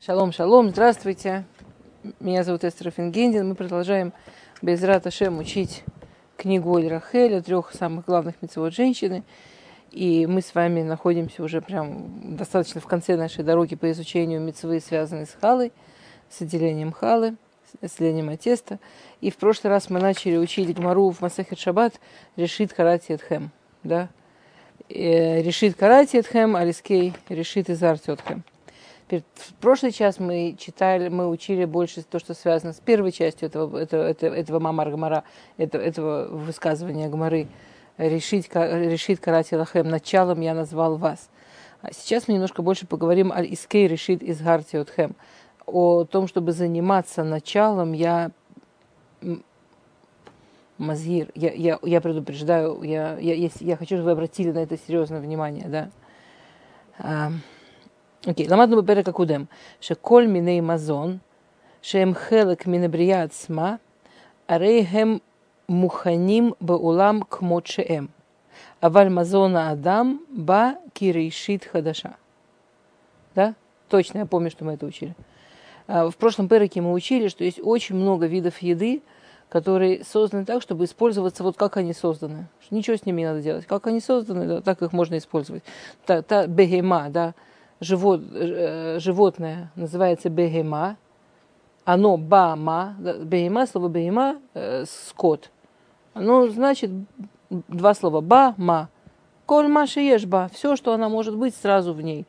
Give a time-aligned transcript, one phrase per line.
[0.00, 1.44] Шалом, шалом, здравствуйте.
[2.20, 3.48] Меня зовут Эстер Фингендин.
[3.48, 4.12] Мы продолжаем
[4.62, 5.82] без Раташем учить
[6.36, 9.24] книгу Оль Рахеля, трех самых главных мецвод женщины.
[9.90, 14.78] И мы с вами находимся уже прям достаточно в конце нашей дороги по изучению мецвы,
[14.78, 15.72] связанной с халой,
[16.30, 17.34] с отделением халы,
[17.82, 18.78] с отделением теста.
[19.20, 21.94] И в прошлый раз мы начали учить Гмару в Масахет Шаббат
[22.36, 23.50] решит Карати Эдхем.
[23.82, 24.10] Да?
[24.88, 28.44] Э, решит Карати Эдхем, Алискей решит Изар Тетхем.
[29.10, 33.78] В прошлый час мы читали, мы учили больше то, что связано с первой частью этого,
[33.78, 35.24] этого, этого, этого мамар Гмара,
[35.56, 37.48] этого, этого высказывания Гмары.
[37.96, 39.88] Решить, решит карати лахем.
[39.88, 41.30] Началом я назвал вас.
[41.82, 45.16] А сейчас мы немножко больше поговорим о Искей решит из Гартиотхем.
[45.66, 48.30] О том, чтобы заниматься началом, я
[50.78, 54.78] Мазгир, я, я, я предупреждаю, я, я, я, я хочу, чтобы вы обратили на это
[54.78, 55.90] серьезное внимание,
[56.98, 57.32] да.
[58.27, 59.43] אוקיי, okay, למדנו בפרק הקודם
[59.81, 61.17] שכל מיני מזון
[61.81, 63.75] שהם חלק מן הבריאה עצמה,
[64.47, 65.17] הרי הם
[65.69, 68.07] מוכנים בעולם כמות שהם,
[68.83, 72.09] אבל מזון האדם בא כראשית חדשה.
[73.35, 73.53] Да?
[73.89, 75.15] Точно, я помню, что мы это учили.
[75.87, 79.01] В прошлом переке мы учили, что есть очень много видов еды,
[79.49, 82.47] которые созданы так, чтобы использоваться вот как они созданы.
[82.71, 83.65] Ничего с ними не надо делать.
[83.67, 85.63] Как они созданы, да, так их можно использовать.
[86.05, 87.35] Та, та бегема, да,
[87.80, 90.96] живот, э, животное называется бегема,
[91.84, 95.50] оно бама, бегема, слово бегема, э, скот.
[96.14, 96.90] Оно значит
[97.50, 98.88] два слова ба, ма.
[99.46, 102.26] Коль маша ешь ба, все, что она может быть, сразу в ней.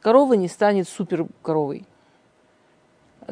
[0.00, 1.84] Корова не станет супер коровой.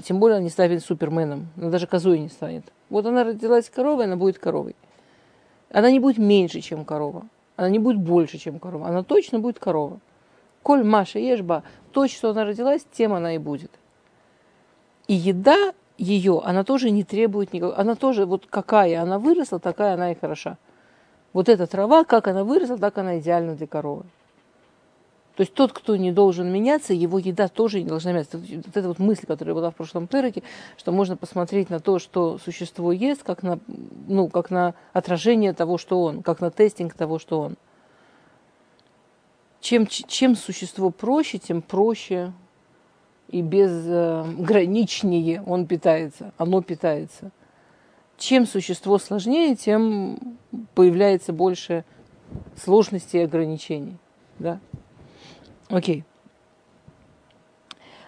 [0.03, 1.49] Тем более она не станет суперменом.
[1.57, 2.65] Она даже козой не станет.
[2.91, 4.75] Вот она родилась коровой, она будет коровой.
[5.71, 7.27] Она не будет меньше, чем корова.
[7.57, 8.89] Она не будет больше, чем корова.
[8.89, 10.01] Она точно будет корова.
[10.67, 13.71] Коль Маша Ешба, то, что она родилась, тем она и будет.
[15.07, 19.95] И еда ее, она тоже не требует никакого, она тоже, вот какая она выросла, такая
[19.95, 20.59] она и хороша.
[21.33, 24.03] Вот эта трава, как она выросла, так она идеальна для коровы.
[25.37, 28.37] То есть тот, кто не должен меняться, его еда тоже не должна меняться.
[28.37, 30.43] Вот эта вот мысль, которая была в прошлом переке,
[30.77, 33.61] что можно посмотреть на то, что существо ест, как на,
[34.09, 37.57] ну, как на отражение того, что он, как на тестинг того, что он
[39.67, 42.33] чем, чем существо проще, тем проще
[43.27, 47.33] и безграничнее он питается, оно питается.
[48.17, 50.39] Чем существо сложнее, тем
[50.77, 51.85] появляется больше
[52.55, 53.97] сложностей и ограничений.
[54.39, 54.61] Да?
[55.69, 56.05] Окей.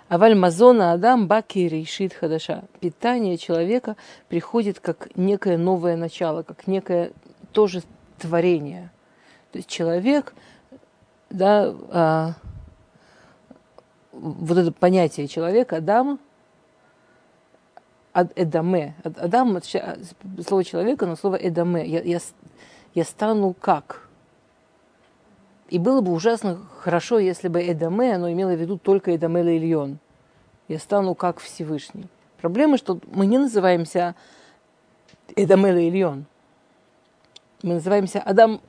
[0.08, 2.62] Аваль Мазона Адам Баки решит Хадаша.
[2.78, 3.96] Питание человека
[4.28, 7.10] приходит как некое новое начало, как некое
[7.50, 7.82] тоже
[8.16, 8.92] творение.
[9.50, 10.34] То есть человек
[11.30, 12.34] да, а,
[14.12, 16.18] вот это понятие человека, Адам,
[18.14, 18.94] Эдаме.
[19.04, 21.86] Адам, слово человека, но слово Эдаме.
[21.86, 22.18] Я, я,
[22.94, 24.08] я стану как?
[25.68, 29.98] И было бы ужасно хорошо, если бы Эдаме, оно имело в виду только Эдаме Ильон.
[30.66, 32.08] Я стану как Всевышний.
[32.40, 34.14] Проблема, что мы не называемся
[35.36, 36.24] Эдаме Ильон.
[37.62, 38.60] Мы называемся Адам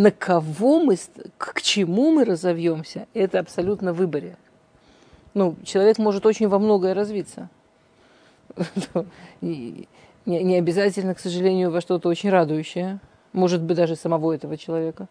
[0.00, 0.96] на кого мы,
[1.36, 4.38] к чему мы разовьемся, это абсолютно в выборе.
[5.34, 7.50] Ну, человек может очень во многое развиться.
[9.42, 9.86] Не,
[10.24, 12.98] не обязательно, к сожалению, во что-то очень радующее.
[13.34, 15.06] Может быть, даже самого этого человека.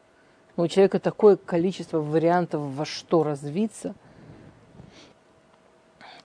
[0.58, 3.94] Но у человека такое количество вариантов, во что развиться.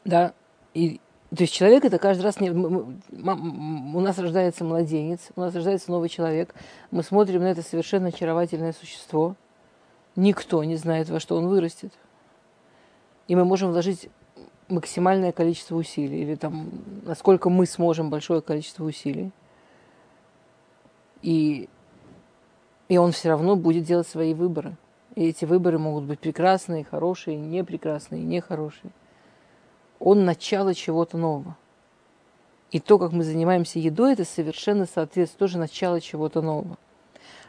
[0.07, 0.33] Да,
[0.73, 1.01] и
[1.35, 6.09] то есть человек это каждый раз не, у нас рождается младенец, у нас рождается новый
[6.09, 6.55] человек,
[6.91, 9.35] мы смотрим на это совершенно очаровательное существо,
[10.17, 11.93] никто не знает, во что он вырастет,
[13.27, 14.11] и мы можем вложить
[14.69, 16.71] максимальное количество усилий или там
[17.05, 19.33] насколько мы сможем большое количество усилий,
[21.23, 21.69] и
[22.87, 24.77] и он все равно будет делать свои выборы.
[25.15, 28.93] И эти выборы могут быть прекрасные, хорошие, непрекрасные, нехорошие
[30.05, 31.57] он начало чего-то нового.
[32.71, 36.77] И то, как мы занимаемся едой, это совершенно соответствует тоже начало чего-то нового.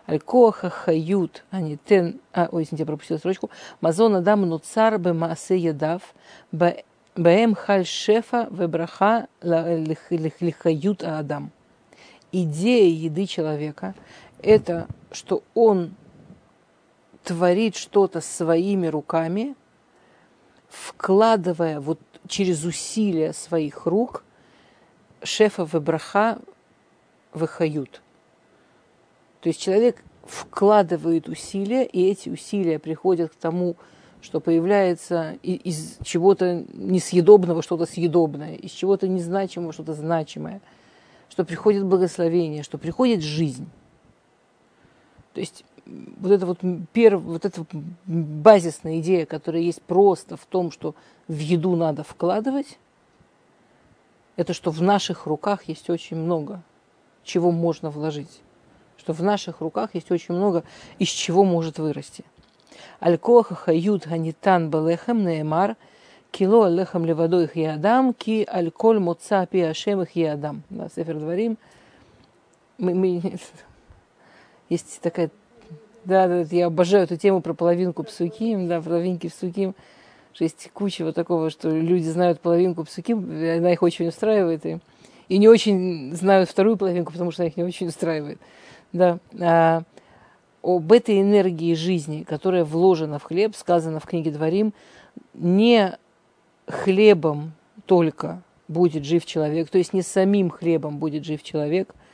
[0.05, 3.49] Алькоха хают, а не тен, а, ой, извините, я пропустила строчку.
[3.81, 6.13] Мазон адам нуцар бе маасе едав,
[6.53, 11.51] бэм халь шефа вебраха лихают адам.
[12.31, 13.95] Идея еды человека–
[14.41, 15.93] это, что он
[17.23, 19.55] творит что-то своими руками,
[20.69, 24.23] вкладывая вот через усилия своих рук
[25.23, 26.39] шефа вебраха
[27.33, 28.01] выхают.
[29.41, 33.75] То есть человек вкладывает усилия, и эти усилия приходят к тому,
[34.21, 40.61] что появляется из чего-то несъедобного что-то съедобное, из чего-то незначимого что-то значимое,
[41.29, 43.69] что приходит благословение, что приходит жизнь.
[45.33, 46.59] То есть вот эта вот,
[46.93, 47.65] перв, вот эта
[48.05, 50.95] базисная идея, которая есть просто в том, что
[51.27, 52.79] в еду надо вкладывать,
[54.35, 56.61] это что в наших руках есть очень много,
[57.23, 58.41] чего можно вложить.
[58.97, 60.63] Что в наших руках есть очень много,
[60.99, 62.25] из чего может вырасти.
[63.01, 65.75] Аль-Коха хают ганитан балехам неемар,
[66.31, 67.53] кило алехам левадо их
[68.17, 70.63] ки аль-коль моца пи их ядам.
[70.69, 71.57] Да, Сефер Дворим.
[72.77, 73.21] Мы, мы,
[74.69, 75.29] есть такая
[76.05, 79.75] да, да, я обожаю эту тему про половинку псуким, да, половинки псуким.
[80.33, 84.79] Что есть куча вот такого, что люди знают половинку псуким, она их очень устраивает, и,
[85.29, 88.39] и не очень знают вторую половинку, потому что она их не очень устраивает.
[88.91, 89.19] Да.
[89.39, 89.83] А,
[90.61, 94.73] об этой энергии жизни, которая вложена в хлеб, сказано в книге Дворим,
[95.33, 95.97] не
[96.67, 97.53] хлебом
[97.85, 101.93] только будет жив человек, то есть не самим хлебом будет жив человек–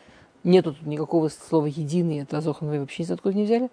[0.44, 3.70] Нету тут никакого слова единый, это Азохановые вообще откуда не взяли.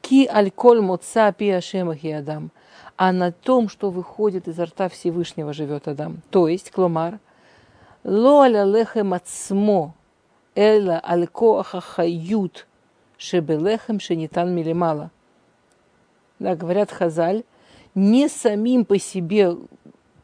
[0.00, 2.50] Ки аль-коль моца пи ашемах и Адам.
[2.96, 6.22] А на том, что выходит изо рта Всевышнего, живет Адам.
[6.30, 7.18] То есть, кломар,
[8.02, 9.94] ло аля лехем ацмо,
[10.54, 12.66] эла аль коаха хают,
[13.18, 15.10] шебелехем шенитан милимала.
[16.38, 17.44] Да, говорят Хазаль,
[17.94, 19.56] не самим по себе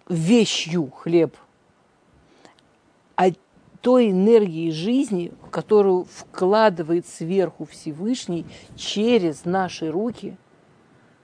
[0.09, 1.37] вещью хлеб,
[3.17, 3.31] а
[3.83, 8.47] той энергии жизни, которую вкладывает сверху Всевышний
[8.77, 10.37] через наши руки,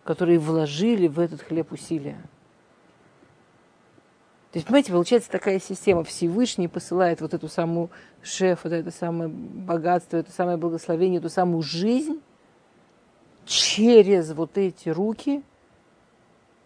[0.05, 2.21] которые вложили в этот хлеб усилия.
[4.51, 6.03] То есть, понимаете, получается такая система.
[6.03, 7.91] Всевышний посылает вот эту самую
[8.23, 12.21] шеф, вот это самое богатство, это самое благословение, эту самую жизнь
[13.45, 15.43] через вот эти руки,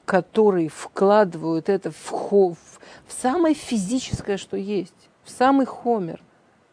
[0.06, 2.56] которые вкладывают это в, в,
[3.06, 6.20] в самое физическое, что есть в самый хомер.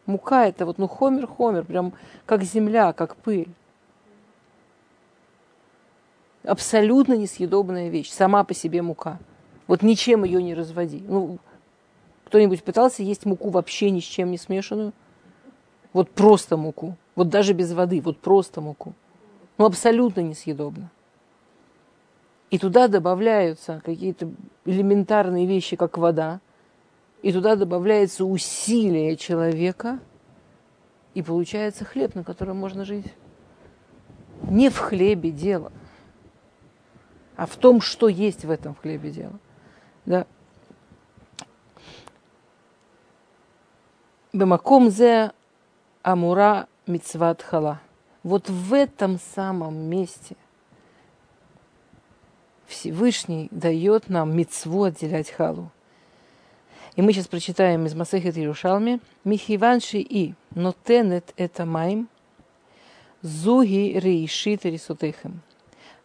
[0.06, 1.92] Мука это вот, ну, хомер-хомер, прям
[2.26, 3.48] как земля, как пыль.
[6.42, 9.18] Абсолютно несъедобная вещь, сама по себе мука.
[9.66, 11.04] Вот ничем ее не разводи.
[11.06, 11.38] Ну,
[12.24, 14.92] кто-нибудь пытался есть муку вообще ни с чем не смешанную?
[15.92, 16.96] Вот просто муку.
[17.14, 18.94] Вот даже без воды, вот просто муку.
[19.58, 20.90] Ну, абсолютно несъедобно.
[22.50, 24.30] И туда добавляются какие-то
[24.64, 26.40] элементарные вещи, как вода,
[27.22, 29.98] и туда добавляется усилие человека,
[31.14, 33.06] и получается хлеб, на котором можно жить.
[34.42, 35.72] Не в хлебе дело,
[37.36, 39.38] а в том, что есть в этом хлебе дело.
[40.06, 40.26] Да.
[44.32, 45.32] Бемаком зе
[46.02, 47.80] амура мицват хала.
[48.22, 50.36] Вот в этом самом месте
[52.66, 55.70] Всевышний дает нам мицву отделять халу.
[57.00, 59.00] И мы сейчас прочитаем из Масехет Иерушалми.
[59.24, 62.10] Михиванши и нотенет это майм,
[63.22, 65.40] зуги рейшит рисотехем.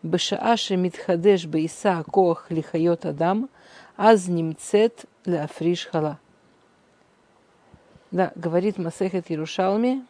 [0.04, 3.50] Бешааше митхадеш бейса коах лихайот адам,
[3.98, 6.18] аз нимцет ляфриш хала.
[8.12, 10.02] Да, говорит Масехет Иерушалми,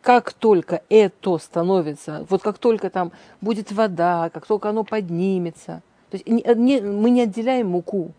[0.00, 3.12] как только это становится, вот как только там
[3.42, 8.12] будет вода, как только оно поднимется– то есть не, не, мы не отделяем муку,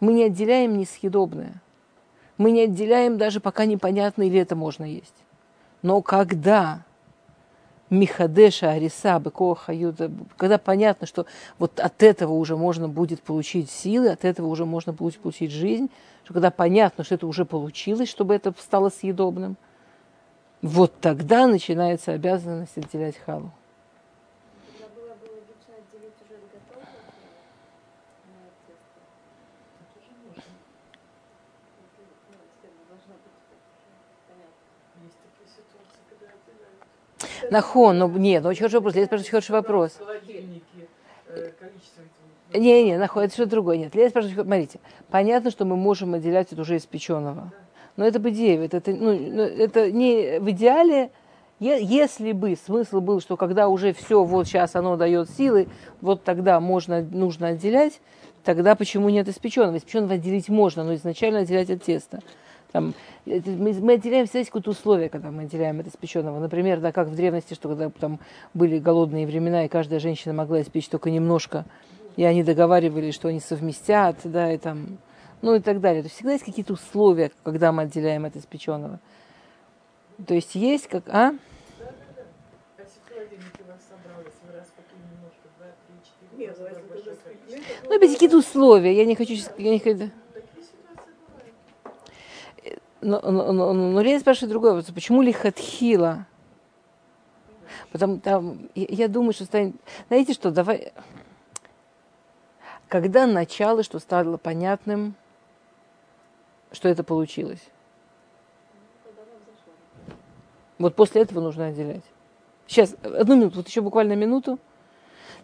[0.00, 1.62] мы не отделяем несъедобное,
[2.36, 5.14] мы не отделяем даже пока непонятно, или это можно есть.
[5.82, 6.82] Но когда
[7.90, 11.26] Михадеша Ариса, Бекоа Хаюда, когда понятно, что
[11.58, 15.90] вот от этого уже можно будет получить силы, от этого уже можно будет получить жизнь,
[16.24, 19.56] что когда понятно, что это уже получилось, чтобы это стало съедобным,
[20.62, 23.52] вот тогда начинается обязанность отделять халу.
[37.50, 38.94] Нахон, ну нет, ну очень хороший вопрос.
[38.94, 39.98] Лес спрашивает хороший вопрос.
[42.52, 43.78] Не, не, нахон, это что-то другое.
[43.78, 44.78] Нет, Лес спрашивает, смотрите,
[45.10, 47.52] понятно, что мы можем отделять это уже испеченного.
[47.96, 48.74] Но это бы 9.
[48.74, 51.10] Это, ну, ну, это не в идеале,
[51.60, 55.68] если бы смысл был, что когда уже все, вот сейчас оно дает силы,
[56.00, 58.00] вот тогда можно, нужно отделять,
[58.44, 59.78] тогда почему нет испеченного?
[59.78, 62.20] Испеченного отделить можно, но изначально отделять от теста.
[62.74, 62.92] Там,
[63.24, 66.40] мы, мы отделяем всегда есть какое-то условие, когда мы отделяем это испеченного.
[66.40, 68.18] Например, да, как в древности, что когда там
[68.52, 71.66] были голодные времена, и каждая женщина могла испечь только немножко,
[72.16, 74.98] и они договаривались, что они совместят, да, и там,
[75.40, 76.02] ну и так далее.
[76.02, 78.98] То есть всегда есть какие-то условия, когда мы отделяем это испеченного.
[80.26, 81.30] То есть есть как, а?
[87.88, 88.96] Ну, опять какие-то условия.
[88.96, 89.34] Я не хочу...
[89.58, 90.10] Я не хочу...
[93.04, 94.90] Но, но, но, но Лена спрашивает другой вопрос.
[94.94, 96.26] Почему лихатхила?
[97.92, 99.76] Потому там, я, я думаю, что станет...
[100.08, 100.94] Знаете что, давай...
[102.88, 105.14] Когда начало, что стало понятным,
[106.72, 107.60] что это получилось?
[110.78, 112.04] Вот после этого нужно отделять.
[112.66, 114.58] Сейчас, одну минуту, вот еще буквально минуту.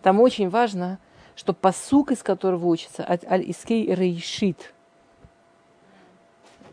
[0.00, 0.98] Там очень важно,
[1.36, 4.72] что посук, из которого учится, аль-искей рейшит.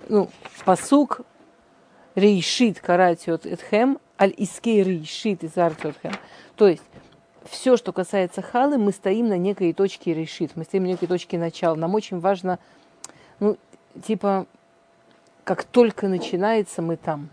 [0.09, 0.29] Ну,
[0.65, 1.21] посук
[2.15, 6.13] рейшит каратиот этхем, аль-искей рейшит из артиотхем.
[6.55, 6.83] То есть,
[7.43, 11.37] все, что касается халы, мы стоим на некой точке решит, мы стоим на некой точке
[11.37, 11.75] начала.
[11.75, 12.59] Нам очень важно,
[13.39, 13.57] ну,
[14.05, 14.45] типа,
[15.43, 17.29] как только начинается, мы там.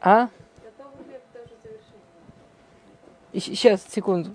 [0.00, 0.28] А?
[3.32, 4.30] Сейчас, секунду.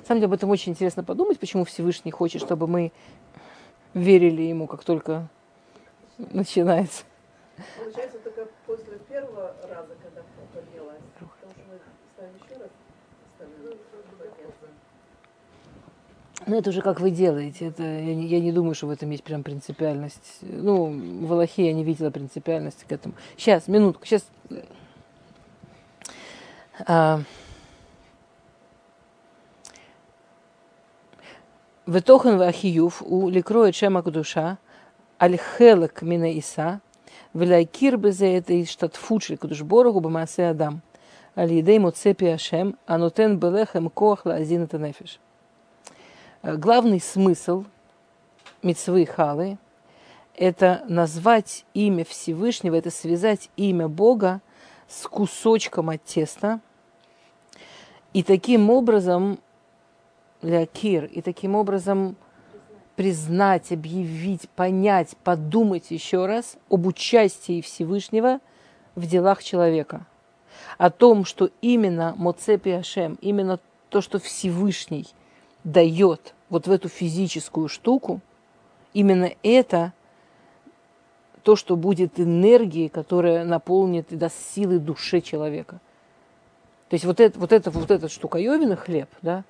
[0.00, 2.92] На самом деле об этом очень интересно подумать, почему Всевышний хочет, чтобы мы
[3.96, 5.28] верили ему, как только
[6.18, 7.04] начинается.
[7.78, 10.22] Получается, только после первого раза, когда
[10.52, 11.78] поднялась, потому что мы
[12.14, 12.70] ставим еще раз,
[13.36, 13.78] ставим
[16.46, 17.68] ну, это уже как вы делаете.
[17.68, 20.38] Это, я, не, я не думаю, что в этом есть прям принципиальность.
[20.42, 23.14] Ну, в Аллахе я не видела принципиальности к этому.
[23.36, 24.28] Сейчас, минутку, сейчас.
[26.86, 27.20] А,
[31.87, 34.53] ותוכן והחיוב הוא לקרוא את שם הקדושה
[35.19, 36.75] על חלק מן העיסה
[37.35, 40.75] ולהכיר בזה את ההשתתפות של הקדוש ברוך הוא במעשה אדם
[41.35, 45.19] על ידי מוצא פי השם הנותן בלחם כוח להזין את הנפש.
[46.43, 47.65] Главный смысл
[48.63, 54.41] мецвы халы – это назвать имя Всевышнего, это связать имя Бога
[54.87, 56.59] с кусочком от теста,
[58.13, 59.37] и таким образом
[60.42, 62.16] Леокир, и таким образом
[62.96, 68.40] признать, объявить, понять, подумать еще раз об участии Всевышнего
[68.94, 70.06] в делах человека.
[70.78, 75.06] О том, что именно Моцепи Ашем, именно то, что Всевышний
[75.62, 78.20] дает вот в эту физическую штуку,
[78.94, 79.92] именно это
[81.42, 85.80] то, что будет энергией, которая наполнит и даст силы душе человека.
[86.88, 89.44] То есть вот, это, вот, это, вот эта штуковина, хлеб, да,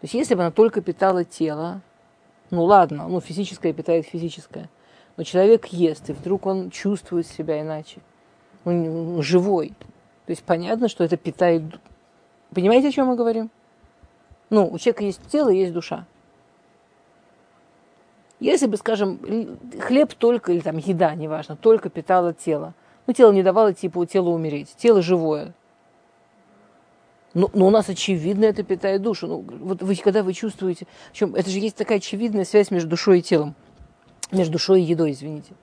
[0.00, 1.80] то есть если бы она только питала тело,
[2.50, 4.68] ну ладно, ну физическое питает физическое,
[5.16, 8.00] но человек ест, и вдруг он чувствует себя иначе,
[8.64, 9.70] он живой.
[10.26, 11.62] То есть понятно, что это питает...
[12.54, 13.50] Понимаете, о чем мы говорим?
[14.50, 16.06] Ну, у человека есть тело есть душа.
[18.38, 19.18] Если бы, скажем,
[19.80, 22.74] хлеб только, или там еда, неважно, только питала тело,
[23.06, 25.54] ну, тело не давало типа у тела умереть, тело живое,
[27.34, 29.26] но, но у нас очевидно это питает душу.
[29.26, 33.18] Ну, вот вы, когда вы чувствуете, чем, это же есть такая очевидная связь между душой
[33.18, 33.54] и телом,
[34.32, 35.54] между душой и едой, извините.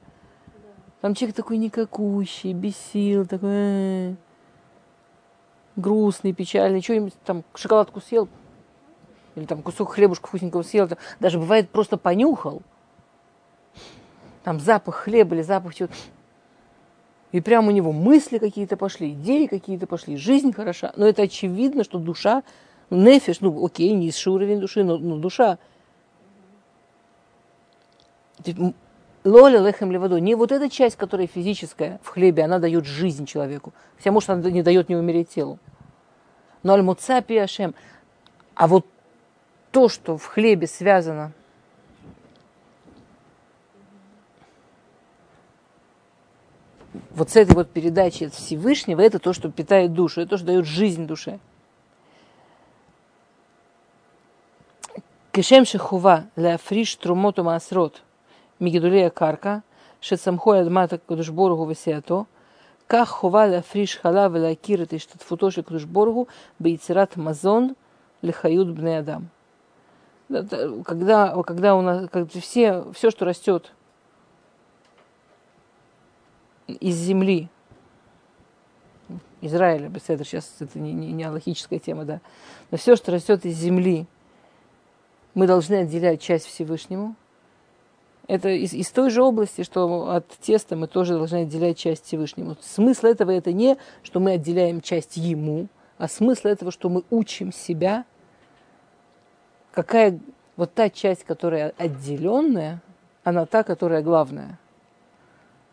[1.02, 4.16] Там человек такой никакущий, без сил, такой э,
[5.76, 8.28] грустный, печальный, что-нибудь там шоколадку съел,
[9.36, 12.62] или там кусок хлебушка вкусненького съел, даже бывает просто понюхал,
[14.44, 15.96] там запах хлеба или запах чего-то,
[17.36, 20.94] и прямо у него мысли какие-то пошли, идеи какие-то пошли, жизнь хороша.
[20.96, 22.44] Но это очевидно, что душа,
[22.90, 25.58] нефиш, ну окей, низший уровень души, но, но душа.
[29.26, 30.18] Лоля лехем леваду.
[30.18, 33.74] Не вот эта часть, которая физическая в хлебе, она дает жизнь человеку.
[33.98, 35.60] Хотя, может, она не дает не умереть телу.
[36.64, 37.76] Но аль ашем.
[38.54, 38.86] А вот
[39.72, 41.34] то, что в хлебе связано
[47.12, 50.48] вот с этой вот передачи от Всевышнего, это то, что питает душу, это то, что
[50.48, 51.40] дает жизнь душе.
[55.32, 58.02] Кешем шехува леафриш трумоту маасрот
[58.60, 59.64] мигидулея карка
[60.00, 62.26] шецамху адмата кудушборгу васиато
[62.88, 67.76] как хува леафриш хала велакирит и штатфутоши кудушборгу бейцерат мазон
[68.22, 69.30] лихают бне адам.
[70.30, 73.74] Когда, когда у нас когда все, все, что растет
[76.68, 77.50] из земли
[79.42, 82.22] Израиля, это сейчас это не, не, не аллахическая тема, да,
[82.72, 84.08] но все, что растет из земли,
[85.34, 87.16] мы должны отделять часть Всевышнему.
[88.28, 92.58] Это из, из той же области, что от теста мы тоже должны отделять часть Всевышнему.
[92.60, 95.68] Смысл этого это не, что мы отделяем часть ему,
[96.00, 98.06] а смысл этого, что мы учим себя,
[99.72, 100.20] какая
[100.56, 102.82] вот та часть, которая отделенная,
[103.24, 104.58] она та, которая главная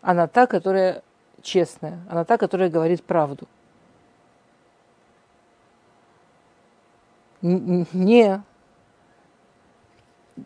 [0.02, 1.02] она та, которая
[1.40, 3.48] честная, она та, которая говорит правду.
[7.40, 8.42] Не,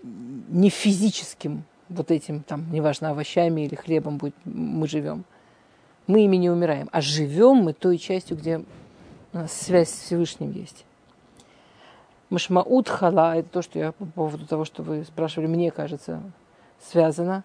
[0.01, 5.25] не физическим вот этим, там, неважно, овощами или хлебом будет, мы живем.
[6.07, 8.59] Мы ими не умираем, а живем мы той частью, где
[9.33, 10.85] у нас связь с Всевышним есть.
[12.31, 16.23] Машмаут хала– это то, что я по поводу того, что вы спрашивали, мне кажется,
[16.81, 17.45] связано.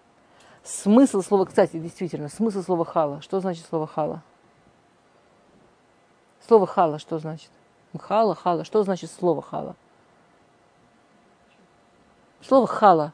[0.64, 3.20] Смысл слова, кстати, действительно, смысл слова хала.
[3.20, 4.22] Что значит слово хала?
[6.46, 7.50] Слово хала что значит?
[7.98, 8.64] Хала, хала.
[8.64, 9.74] Что значит слово хала?
[12.40, 13.12] Слово хала.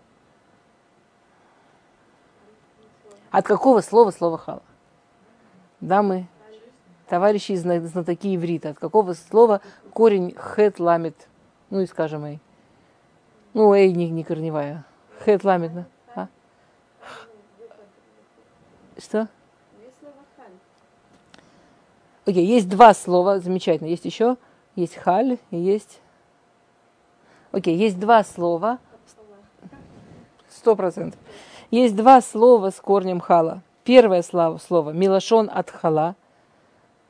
[3.31, 4.63] От какого слова слово хала?
[5.81, 6.27] Дамы,
[7.09, 9.61] товарищи из знатоки иврита, от какого слова
[9.93, 11.29] корень хет ламит,
[11.71, 12.41] ну и скажем эй.
[13.55, 14.85] Ну, эй не, не корневая.
[15.25, 15.87] Хет ламит, да?
[18.99, 19.29] Что?
[22.27, 23.89] Окей, okay, есть два слова, замечательно.
[23.89, 24.37] Есть еще,
[24.77, 26.01] есть халь и есть...
[27.53, 28.79] Окей, okay, есть два слова.
[30.51, 31.19] Сто процентов.
[31.71, 33.63] Есть два слова с корнем хала.
[33.85, 36.17] Первое слово, слово милашон от хала.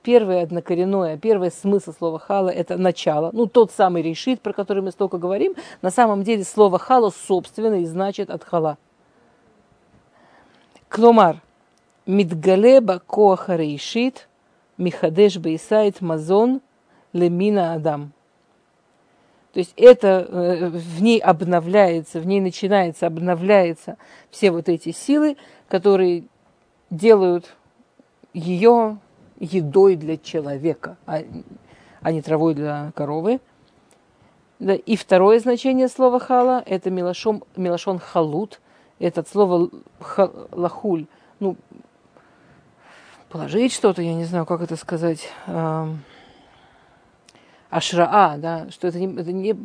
[0.02, 3.30] Первое однокоренное, первый смысл слова хала– это начало.
[3.32, 5.54] Ну, тот самый решит, про который мы столько говорим.
[5.82, 8.78] На самом деле слово хала собственно и значит от хала.
[10.88, 11.42] Кломар.
[12.08, 14.28] Мидгалеба коаха решит,
[14.78, 16.62] михадеш бейсайт мазон
[17.12, 18.12] лемина адам.
[19.52, 23.98] То есть это э, в ней обновляется, в ней начинается, обновляется
[24.30, 25.36] все вот эти силы,
[25.68, 26.24] которые
[26.88, 27.54] делают
[28.32, 28.96] ее
[29.38, 31.18] едой для человека, а,
[32.00, 33.38] а не травой для коровы.
[34.60, 38.62] И второе значение слова хала– это милашон, милашон халут.
[38.98, 39.68] Это слово
[40.52, 41.04] лахуль,
[41.38, 41.56] ну,
[43.28, 45.30] положить что-то, я не знаю, как это сказать,
[47.70, 49.56] ашраа, да, что это не, это не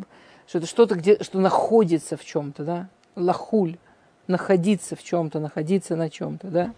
[0.47, 3.77] что это что-то, где, что находится в чем-то, да, лахуль,
[4.27, 6.73] находиться в чем-то, находиться на чем-то, да.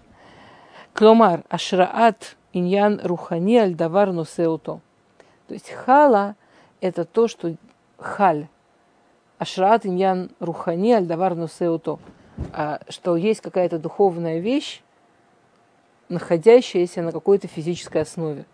[0.93, 4.79] Кломар, ашраат иньян рухани альдавар нусеуто.
[5.47, 6.35] То есть хала–
[6.81, 7.55] это то, что
[7.97, 8.47] халь.
[9.37, 11.99] Ашраат иньян рухани альдавар нусеуто.
[12.53, 14.81] А, что есть какая-то духовная вещь,
[16.09, 18.45] находящаяся на какой-то физической основе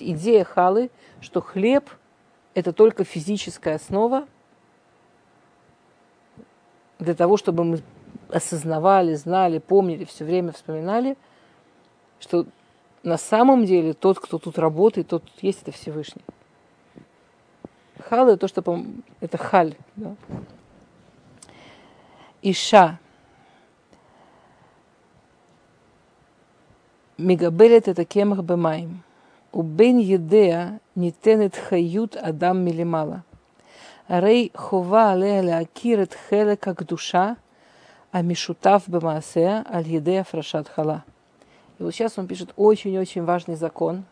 [0.00, 1.90] идея халы, что хлеб–
[2.54, 4.26] это только физическая основа
[6.98, 7.82] для того, чтобы мы
[8.30, 11.16] осознавали, знали, помнили, все время вспоминали,
[12.20, 12.46] что
[13.02, 16.22] на самом деле тот, кто тут работает, тот тут есть, это Всевышний.
[17.98, 18.84] Хал это то, что
[19.20, 19.74] это халь.
[19.96, 20.14] Да?
[22.42, 22.98] Иша.
[27.22, 28.88] מגבלת את הקמח במים,
[29.54, 33.16] ובין ידיה ניתנת חיות אדם מלמעלה.
[34.08, 37.32] הרי חובה עליה להכיר את חלק הקדושה
[38.12, 40.98] המשותף במעשיה על ידי הפרשת חלה.
[41.78, 44.04] И вот сейчас он пишет очень-очень важный закон.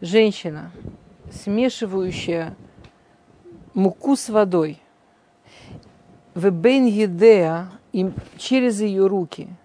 [0.00, 0.72] Женщина,
[1.30, 2.54] смешивающая
[3.72, 4.78] муку с водой,
[6.34, 9.48] в бен едея, и через ее руки–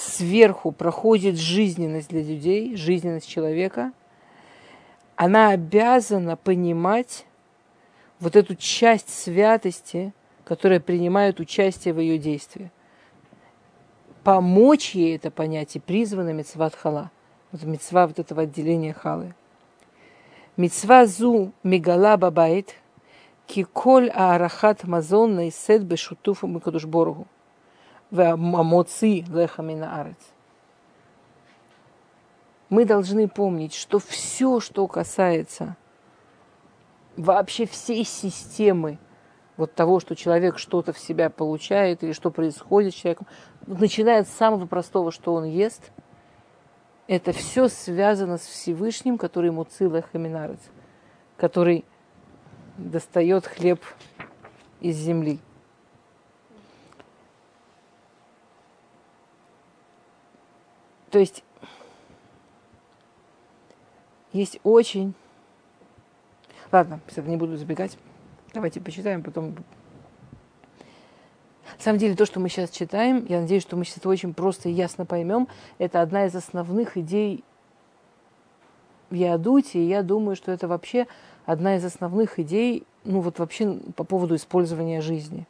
[0.00, 3.92] сверху проходит жизненность для людей, жизненность человека,
[5.16, 7.26] она обязана понимать
[8.18, 10.12] вот эту часть святости,
[10.44, 12.70] которая принимает участие в ее действии.
[14.24, 17.10] Помочь ей это понять и призвана мецват хала.
[17.52, 19.34] Вот мецва вот этого отделения халы.
[20.56, 22.74] Мецва зу мигала бабайт,
[23.46, 27.26] киколь аарахат мазон на исед бешутуфу микадушборгу
[29.28, 30.16] лехамина арец.
[32.68, 35.76] Мы должны помнить, что все, что касается
[37.16, 38.98] вообще всей системы
[39.56, 43.26] вот того, что человек что-то в себя получает или что происходит с человеком,
[43.66, 45.90] начиная с самого простого, что он ест,
[47.06, 49.66] это все связано с Всевышним, который ему
[50.12, 50.60] хаминарец,
[51.36, 51.84] который
[52.78, 53.80] достает хлеб
[54.80, 55.40] из земли.
[61.10, 61.42] То есть
[64.32, 65.14] есть очень...
[66.70, 67.98] Ладно, не буду забегать.
[68.54, 69.56] Давайте почитаем, потом...
[71.76, 74.34] На самом деле, то, что мы сейчас читаем, я надеюсь, что мы сейчас это очень
[74.34, 77.42] просто и ясно поймем, это одна из основных идей
[79.08, 81.06] в Ядуте, и я думаю, что это вообще
[81.46, 85.46] одна из основных идей, ну вот вообще по поводу использования жизни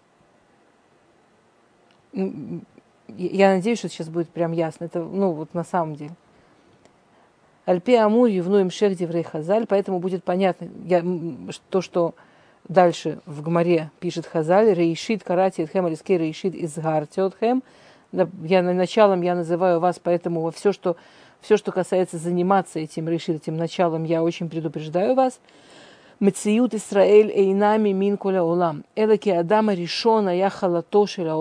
[3.17, 4.85] я надеюсь, что сейчас будет прям ясно.
[4.85, 6.13] Это, ну, вот на самом деле.
[7.67, 11.05] Альпе Амур Евнуем Шех Деврей Хазаль, поэтому будет понятно я,
[11.69, 12.15] то, что
[12.69, 17.63] дальше в Гмаре пишет Хазаль, Рейшит Карати Эдхем Алискей Рейшит Изгарти Отхем.
[18.13, 20.97] Я началом я называю вас, поэтому во все, что,
[21.41, 25.39] все, что касается заниматься этим Рейшит, этим началом, я очень предупреждаю вас.
[26.19, 28.85] Мециют Исраэль Эйнами Минкуля Улам.
[28.97, 31.35] Элаки Адама Ришона Яхала Тошеля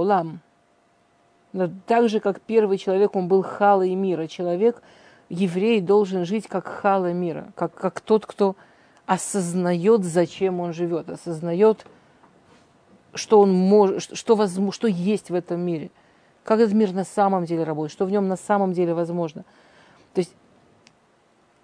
[1.54, 1.82] Улам.
[1.88, 4.28] Так же, как первый человек, он был хала и мира.
[4.28, 4.82] Человек,
[5.30, 8.56] еврей, должен жить как хала мира, как, как тот, кто
[9.06, 11.86] осознает, зачем он живет, осознает,
[13.14, 15.90] что он может, что, возможно, что есть в этом мире,
[16.44, 19.46] как этот мир на самом деле работает, что в нем на самом деле возможно.
[20.14, 20.36] То есть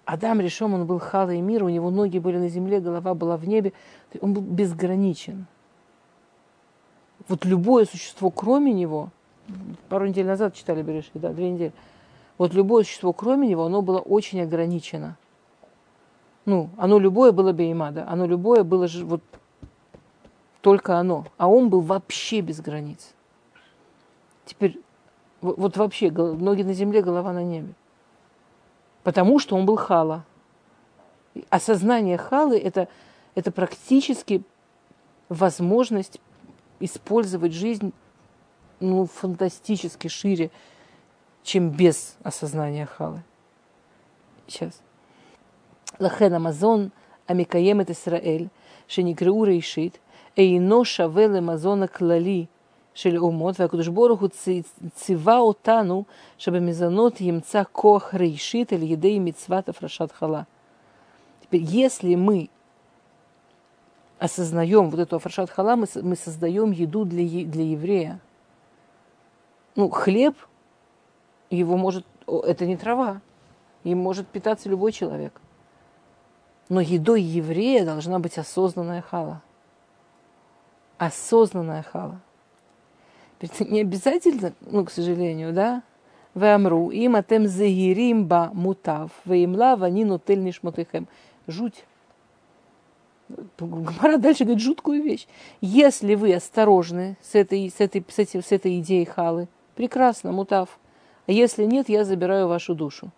[0.04, 3.46] Адам решен, он был халой мира, у него ноги были на земле, голова была в
[3.46, 3.72] небе,
[4.20, 5.46] он был безграничен.
[7.28, 9.10] Вот любое существо, кроме него,
[9.88, 11.72] пару недель назад читали Береши, да, две недели,
[12.38, 15.16] вот любое существо, кроме него, оно было очень ограничено.
[16.44, 19.22] Ну, оно любое было бейма, да, оно любое было же вот
[20.60, 23.14] только оно, а он был вообще без границ.
[24.44, 24.80] Теперь
[25.40, 27.74] вот, вот вообще ноги на земле, голова на небе
[29.06, 30.24] потому что он был хала.
[31.48, 32.88] Осознание халы это,
[33.36, 34.42] это практически
[35.28, 36.20] возможность
[36.80, 37.92] использовать жизнь
[38.79, 40.51] ну, фантастически шире,
[41.43, 43.23] чем без осознания халы.
[44.47, 44.81] Сейчас.
[45.99, 46.91] Лахен Амазон,
[47.27, 48.49] Амикаем это Исраэль,
[48.87, 49.99] Шеникреу Рейшит,
[50.35, 52.49] Эйно Шавеле Амазона Клали,
[52.93, 54.29] של אומות, והקדוש ברוך הוא
[54.95, 56.03] ציווה אותנו
[56.37, 60.43] שבמזונות ימצא כוח ראשית על ידי מצוות הפרשת חלה.
[61.41, 62.49] Теперь, если мы
[64.19, 68.19] осознаем вот эту афаршат хала, мы, мы создаем еду для, для еврея.
[69.76, 70.34] Ну, хлеб,
[71.50, 73.20] его может, это не трава,
[73.84, 75.40] им может питаться любой человек.
[76.68, 79.42] Но едой еврея должна быть осознанная хала.
[80.98, 82.20] Осознанная хала.
[83.60, 85.82] Не обязательно, ну, к сожалению, да?
[86.34, 91.06] Вамру, им атем загирим ба мутав, ваимла ванину тель нишмотыхем.
[91.46, 91.84] Жуть.
[93.58, 95.26] Гмара дальше говорит жуткую вещь.
[95.60, 100.78] Если вы осторожны с этой, с этой, с этим, с этой идеей халы, прекрасно, мутав.
[101.26, 103.10] А если нет, я забираю вашу душу.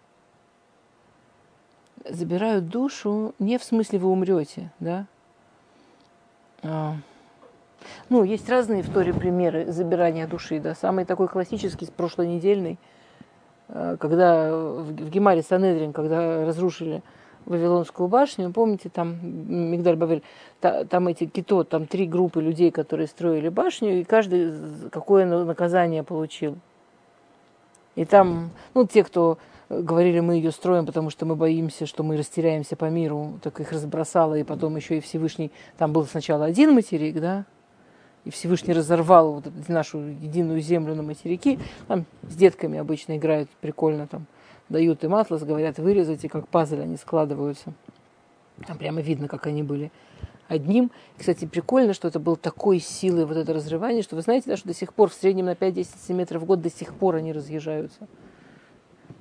[2.09, 5.07] Забираю душу не в смысле вы умрете, да?
[6.63, 6.97] А,
[8.09, 10.61] ну, есть разные в Торе примеры забирания души.
[10.61, 10.75] Да.
[10.75, 12.79] Самый такой классический, с прошлонедельный,
[13.69, 17.03] э, когда в Гемаре Санедрин, когда разрушили
[17.49, 19.19] Вавилонскую башню, помните, там
[19.73, 20.23] Мигдаль Бавель,
[20.61, 24.53] там эти кито, там три группы людей, которые строили башню, и каждый
[24.91, 26.57] какое наказание получил.
[27.97, 32.17] И там, ну, те, кто говорили, мы ее строим, потому что мы боимся, что мы
[32.17, 36.75] растеряемся по миру, так их разбросало, и потом еще и Всевышний, там был сначала один
[36.75, 37.45] материк, да,
[38.25, 41.59] и Всевышний разорвал вот нашу единую землю на материки.
[41.87, 44.27] Там с детками обычно играют прикольно, там
[44.69, 47.73] дают им атлас, говорят, вырезать, как пазлы они складываются.
[48.67, 49.93] Там прямо видно, как они были
[50.49, 50.91] одним.
[51.17, 54.69] Кстати, прикольно, что это было такой силой вот это разрывание, что вы знаете, да, что
[54.69, 58.09] до сих пор в среднем на 5-10 метров в год до сих пор они разъезжаются.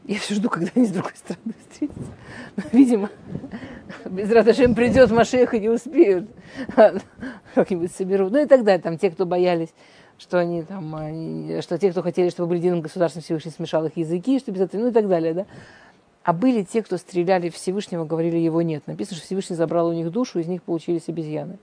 [0.05, 2.11] Я все жду, когда они с другой стороны встретятся.
[2.55, 3.09] Но, видимо,
[4.05, 6.29] без Радашем придет Машех и не успеют.
[7.53, 8.31] Как-нибудь соберут.
[8.31, 8.79] Ну и далее.
[8.79, 9.73] Там те, кто боялись,
[10.17, 13.97] что они там, они, что те, кто хотели, чтобы были единым государством, Всевышний смешал их
[13.97, 15.45] языки, что без этого, ну и так далее, да.
[16.23, 18.85] А были те, кто стреляли Всевышнего, говорили, его нет.
[18.87, 21.57] Написано, что Всевышний забрал у них душу, из них получились обезьяны.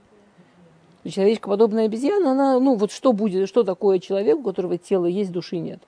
[1.07, 5.57] Человечкоподобная обезьяна, она, ну вот что будет, что такое человек, у которого тело есть, души
[5.57, 5.79] нет.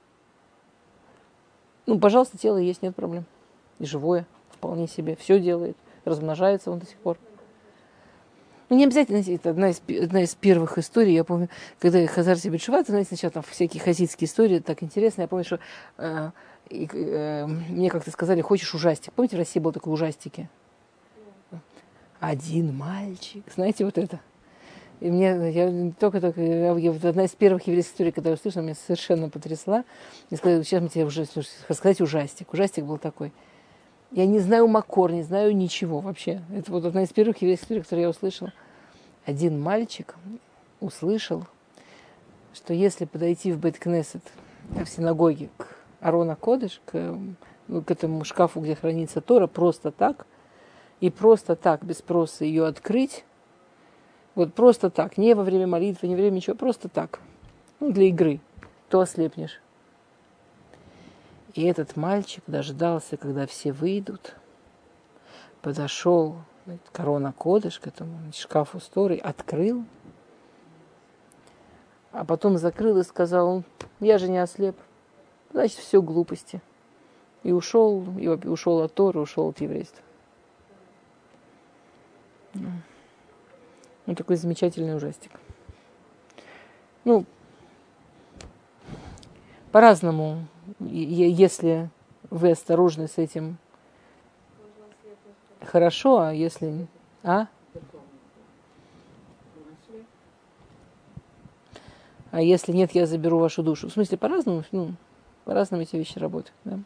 [1.87, 3.25] Ну, пожалуйста, тело есть, нет проблем.
[3.79, 5.75] И живое, вполне себе, все делает,
[6.05, 7.17] размножается он до сих пор.
[8.69, 11.47] Ну, не обязательно, это одна из, одна из первых историй, я помню,
[11.79, 15.59] когда Хазар себе Шуват, знаете, сначала там всякие хасидские истории, так интересно, я помню, что
[15.97, 16.31] э,
[16.69, 19.13] и, э, мне как-то сказали, хочешь ужастик.
[19.13, 20.49] Помните, в России был такой ужастики?
[22.19, 24.19] Один мальчик, знаете, вот это.
[24.99, 28.63] И мне, я только, только я, я, одна из первых еврейских историй, когда я услышала,
[28.63, 29.85] меня совершенно потрясла.
[30.29, 32.51] Мне сказали, сейчас мы тебе уже сказать ужастик.
[32.51, 33.31] Ужастик был такой.
[34.11, 36.41] Я не знаю Макор, не знаю ничего вообще.
[36.53, 38.53] Это вот одна из первых еврейских историй, которую я услышала.
[39.25, 40.15] Один мальчик
[40.79, 41.45] услышал,
[42.53, 44.21] что если подойти в Беткнесет,
[44.69, 45.67] в синагоге, к
[45.99, 47.17] Арона Кодыш, к,
[47.67, 50.25] ну, к этому шкафу, где хранится Тора, просто так,
[51.01, 53.25] и просто так, без спроса ее открыть,
[54.35, 57.19] вот просто так, не во время молитвы, не во время ничего, просто так.
[57.79, 58.39] Ну, для игры.
[58.89, 59.59] То ослепнешь.
[61.57, 64.35] И этот мальчик дождался, когда все выйдут,
[65.63, 66.35] подошел
[66.91, 69.83] корона кодыш к этому шкафу стори, открыл,
[72.11, 73.63] а потом закрыл и сказал,
[73.99, 74.77] я же не ослеп,
[75.51, 76.61] значит, все глупости.
[77.41, 80.03] И ушел, и ушел от Тора, ушел от еврейства.
[82.53, 85.31] Ну, такой замечательный ужастик.
[87.03, 87.25] Ну,
[89.71, 90.45] по-разному,
[90.79, 91.89] если
[92.29, 93.57] вы осторожны с этим,
[95.61, 96.87] хорошо, а если...
[97.23, 97.47] А?
[102.31, 103.89] А если нет, я заберу вашу душу.
[103.89, 104.93] В смысле, по-разному, ну,
[105.45, 106.53] по-разному эти вещи работают.
[106.65, 106.79] Да?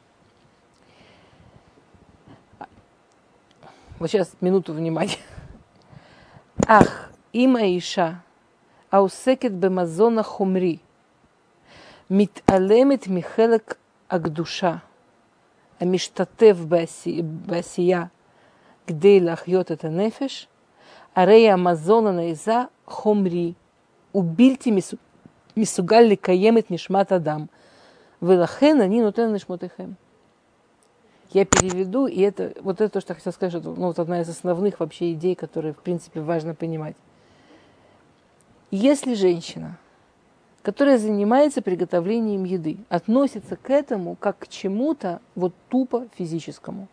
[3.99, 5.17] Вот сейчас минуту внимания.
[6.67, 8.23] Ах, има иша,
[8.89, 10.79] аусекет бемазона хумри,
[12.07, 13.77] мит миталемит михелек
[14.10, 14.76] הקדושה
[15.80, 16.56] המשתתף
[17.20, 18.04] בעשייה
[18.86, 20.48] כדי להחיות את הנפש,
[21.16, 23.52] הרי המזון הנעזה חומרי
[24.14, 24.78] ובלתי
[25.56, 27.44] מסוגל לקיים את נשמת אדם,
[28.22, 29.90] ולכן אני נותן נשמותיכם.
[31.34, 34.20] Я переведу, и это вот это то, что я хотела сказать, что ну, вот одна
[34.20, 36.96] из основных вообще идей, которые, в принципе, важно понимать.
[38.70, 39.76] Если женщина,
[40.61, 46.87] которая занимается приготовлением еды, относится к этому как к чему-то вот тупо физическому.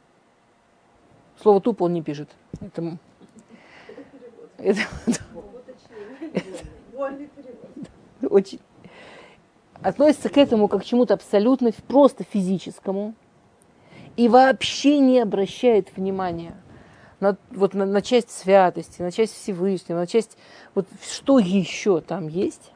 [1.41, 2.29] Слово тупо он не пишет.
[2.61, 2.99] Это,
[9.83, 13.15] относится к этому как к чему-то абсолютно просто физическому
[14.17, 16.57] и вообще не обращает внимания
[17.21, 20.37] на, вот, на, на часть святости, на часть Всевышнего, на часть,
[20.75, 22.73] вот что еще там есть,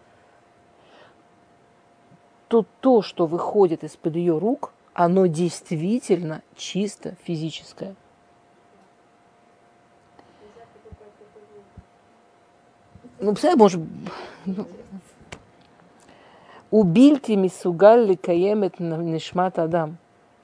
[2.53, 7.95] то то, что выходит из-под ее рук, оно действительно чисто физическое.
[13.21, 13.81] Ну, представляешь, может...
[14.45, 14.67] Ну,
[16.71, 19.97] Убильте мисугалли каемет нишмат адам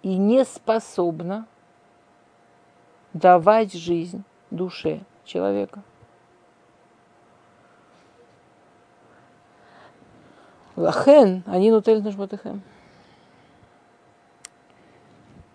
[0.02, 1.46] и не способна
[3.12, 5.82] давать жизнь душе человека.
[10.78, 12.62] Лахен, они нутель нажбатыхем.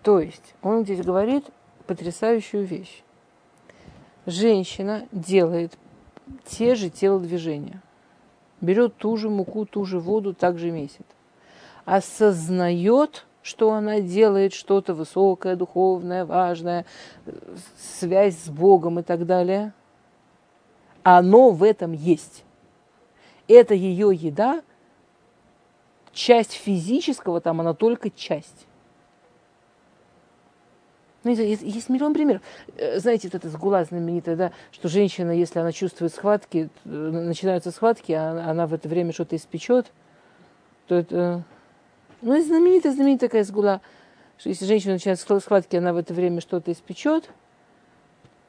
[0.02, 1.46] То есть, он здесь говорит
[1.86, 3.02] потрясающую вещь.
[4.26, 5.78] Женщина делает
[6.44, 7.80] те же телодвижения.
[8.60, 11.06] Берет ту же муку, ту же воду, также месяц.
[11.86, 16.84] Осознает, что она делает что-то высокое, духовное, важное,
[17.98, 19.72] связь с Богом и так далее.
[21.02, 22.44] Оно в этом есть.
[23.48, 24.62] Это ее еда–
[26.14, 28.66] часть физического там, она только часть.
[31.24, 32.42] Ну, есть, есть миллион примеров.
[32.76, 37.70] Э, знаете, вот эта сгула знаменитая, да, что женщина, если она чувствует схватки, э, начинаются
[37.70, 39.90] схватки, а она в это время что-то испечет,
[40.86, 41.42] то это...
[42.20, 43.80] Ну, это знаменитая, знаменитая такая сгула,
[44.38, 47.30] что если женщина начинает схватки, она в это время что-то испечет.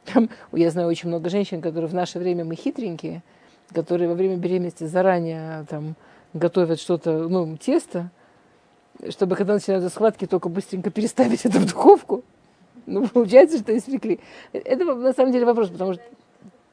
[0.05, 3.23] Там, я знаю очень много женщин, которые в наше время мы хитренькие,
[3.73, 5.95] которые во время беременности заранее там,
[6.35, 8.11] готовят что-то, ну, тесто,
[9.09, 12.23] чтобы когда начинаются схватки, только быстренько переставить это в духовку.
[12.85, 14.19] Ну, получается, что испекли.
[14.53, 16.03] Это на самом деле вопрос, потому что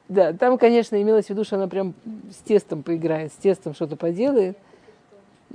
[0.09, 1.93] да, там, конечно, имелось в виду, что она прям
[2.29, 4.57] с тестом поиграет, с тестом что-то поделает.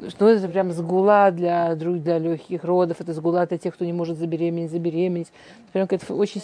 [0.09, 4.17] Что это прям сгула для, для легких родов, это сгула для тех, кто не может
[4.17, 5.33] забеременеть, забеременеть.
[5.73, 6.41] Прям какая-то очень...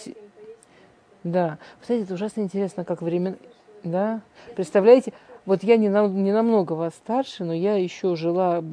[1.23, 1.57] Да.
[1.81, 3.37] Кстати, это ужасно интересно, как время...
[3.83, 4.21] Да?
[4.55, 5.13] Представляете,
[5.45, 8.63] вот я не, на, не намного вас старше, но я еще жила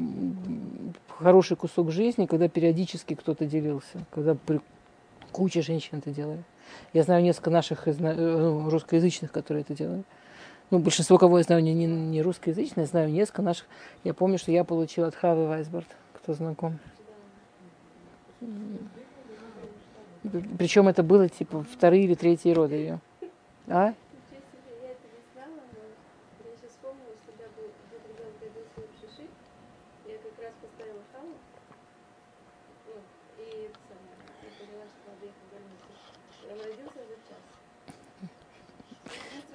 [1.18, 4.60] хороший кусок жизни, когда периодически кто-то делился, когда при...
[5.30, 6.42] куча женщин это делали.
[6.92, 10.02] Я знаю несколько наших э, ну, русскоязычных, которые это делали.
[10.70, 13.66] Ну, большинство, кого я знаю, не, не, не русскоязычные, знаю несколько наших.
[14.04, 16.78] Я помню, что я получила от Хавы Вайсборд, кто знаком.
[20.58, 23.00] Причем это было типа вторые или третьи роды ее.
[23.68, 23.92] А?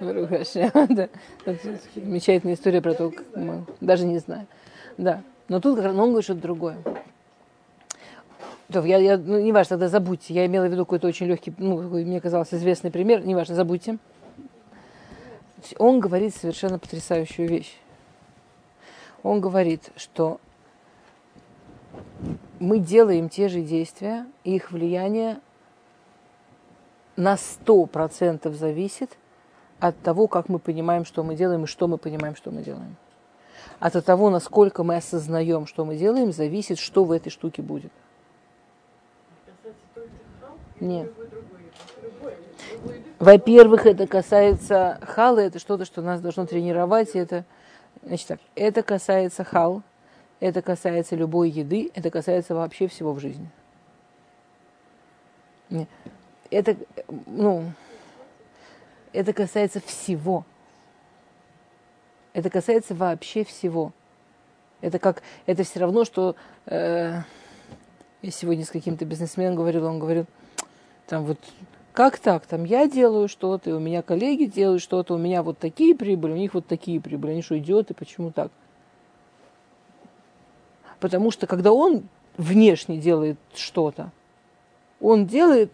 [0.00, 1.08] да.
[1.94, 4.46] Замечательная история про то, как мы даже не знаю.
[4.96, 5.22] Да.
[5.48, 6.76] Но тут но он говорит что-то другое.
[8.70, 10.34] То, я, я, ну, не важно, тогда забудьте.
[10.34, 13.24] Я имела в виду какой-то очень легкий, ну, мне казалось, известный пример.
[13.24, 13.98] Не важно, забудьте.
[15.78, 17.78] Он говорит совершенно потрясающую вещь.
[19.22, 20.38] Он говорит, что
[22.60, 25.40] мы делаем те же действия, их влияние
[27.16, 29.16] на 100% зависит
[29.80, 32.96] от того, как мы понимаем, что мы делаем, и что мы понимаем, что мы делаем.
[33.78, 37.92] От того, насколько мы осознаем, что мы делаем, зависит, что в этой штуке будет.
[40.80, 41.12] Нет.
[43.18, 47.10] Во-первых, это касается хала, это что-то, что нас должно тренировать.
[47.14, 47.44] Это,
[48.02, 49.82] значит так, это касается хал,
[50.40, 53.48] это касается любой еды, это касается вообще всего в жизни.
[56.50, 56.76] Это,
[57.26, 57.72] ну,
[59.12, 60.44] это касается всего.
[62.32, 63.92] Это касается вообще всего.
[64.80, 67.20] Это как, это все равно, что э,
[68.22, 70.26] я сегодня с каким-то бизнесменом говорил, он говорил,
[71.06, 71.38] там вот
[71.92, 72.46] как так?
[72.46, 76.30] Там я делаю что-то, и у меня коллеги делают что-то, у меня вот такие прибыли,
[76.30, 77.32] у них вот такие прибыли.
[77.32, 77.92] Они что, идиоты?
[77.92, 78.52] Почему так?
[81.00, 84.12] Потому что когда он внешне делает что-то,
[85.00, 85.72] он делает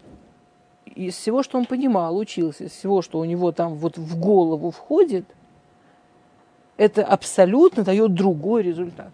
[0.95, 4.71] из всего, что он понимал, учился, из всего, что у него там вот в голову
[4.71, 5.25] входит,
[6.77, 9.13] это абсолютно дает другой результат.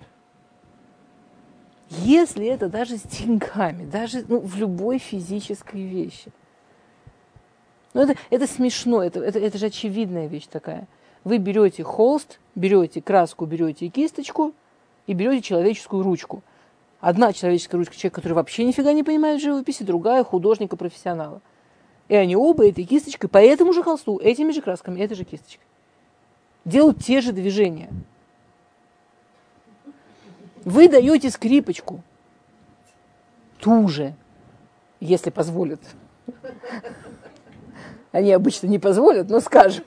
[1.91, 6.31] Если это даже с деньгами, даже ну, в любой физической вещи.
[7.93, 10.87] Ну, это, это смешно, это, это, это же очевидная вещь такая.
[11.25, 14.55] Вы берете холст, берете краску, берете кисточку
[15.09, 16.43] и берете человеческую ручку.
[17.01, 21.41] Одна человеческая ручка человек, который вообще нифига не понимает в живописи, другая художника-профессионала.
[22.11, 25.65] И они оба этой кисточкой по этому же холсту, этими же красками, этой же кисточкой
[26.65, 27.89] делают те же движения.
[30.65, 32.03] Вы даете скрипочку,
[33.61, 34.17] ту же,
[34.99, 35.81] если позволят.
[38.11, 39.85] Они обычно не позволят, но скажем.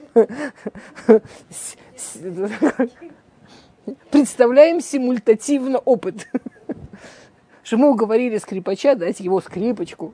[4.12, 6.29] Представляем симультативно опыт.
[7.63, 10.13] Что мы уговорили скрипача дать его скрипочку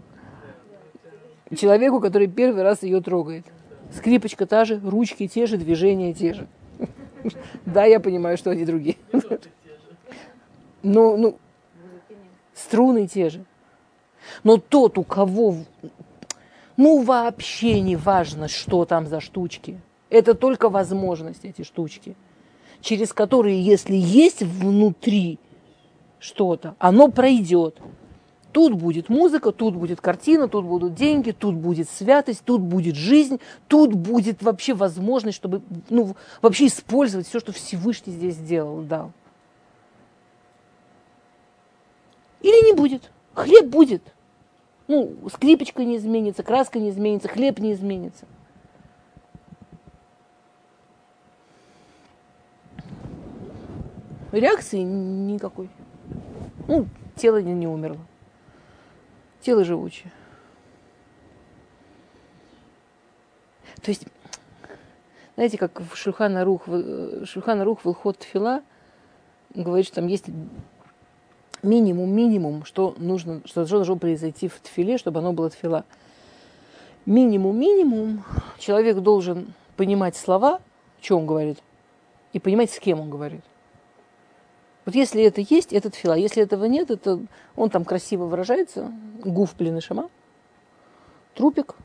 [1.55, 3.45] человеку, который первый раз ее трогает.
[3.95, 6.47] Скрипочка та же, ручки те же, движения те же.
[7.65, 8.95] Да, я понимаю, что они другие.
[10.81, 11.37] Но, ну,
[12.53, 13.45] струны те же.
[14.43, 15.57] Но тот, у кого,
[16.77, 19.79] ну, вообще не важно, что там за штучки.
[20.09, 22.15] Это только возможность, эти штучки,
[22.81, 25.39] через которые, если есть внутри
[26.19, 27.77] что-то, оно пройдет.
[28.51, 33.39] Тут будет музыка, тут будет картина, тут будут деньги, тут будет святость, тут будет жизнь,
[33.67, 39.11] тут будет вообще возможность, чтобы ну, вообще использовать все, что Всевышний здесь сделал, дал.
[42.41, 43.11] Или не будет.
[43.35, 44.01] Хлеб будет.
[44.87, 48.25] Ну, скрипочка не изменится, краска не изменится, хлеб не изменится.
[54.31, 55.69] Реакции никакой.
[56.67, 57.99] Ну, тело не, не умерло
[59.49, 60.11] тело живучее.
[63.81, 64.05] То есть,
[65.33, 66.67] знаете, как в Шульхана Рух,
[67.23, 68.61] Шульхана Рух Вилхот Тфила
[69.55, 70.25] говорит, что там есть
[71.63, 75.83] минимум, минимум, что нужно, что должно произойти в тфиле, чтобы оно было тфила.
[77.07, 78.23] Минимум, минимум,
[78.59, 80.61] человек должен понимать слова,
[81.01, 81.57] что он говорит,
[82.33, 83.41] и понимать, с кем он говорит.
[84.89, 86.13] Вот если это есть, этот фила.
[86.13, 87.19] Если этого нет, это
[87.55, 88.91] он там красиво выражается.
[89.23, 90.09] Гуф, блин, и шама.
[91.35, 91.75] Трупик.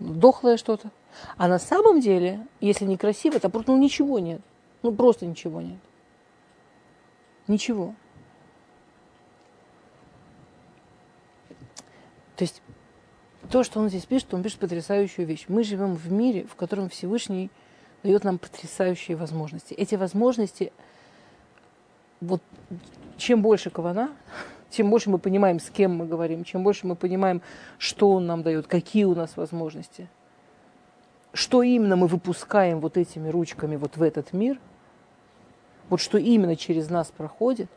[0.00, 0.90] Дохлое что-то.
[1.38, 4.42] А на самом деле, если некрасиво, то просто ну, ничего нет.
[4.82, 5.78] Ну просто ничего нет.
[7.48, 7.94] Ничего.
[12.36, 12.60] То есть
[13.50, 15.46] то, что он здесь пишет, он пишет потрясающую вещь.
[15.48, 17.50] Мы живем в мире, в котором Всевышний
[18.02, 19.72] дает нам потрясающие возможности.
[19.72, 20.70] Эти возможности–
[22.20, 22.42] вот
[23.16, 24.10] чем больше кавана,
[24.70, 27.42] тем больше мы понимаем, с кем мы говорим, чем больше мы понимаем,
[27.78, 30.08] что он нам дает, какие у нас возможности,
[31.32, 34.58] что именно мы выпускаем вот этими ручками вот в этот мир,
[35.88, 37.68] вот что именно через нас проходит,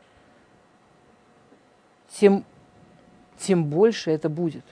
[2.11, 2.45] тем,
[3.37, 4.63] тем больше это будет.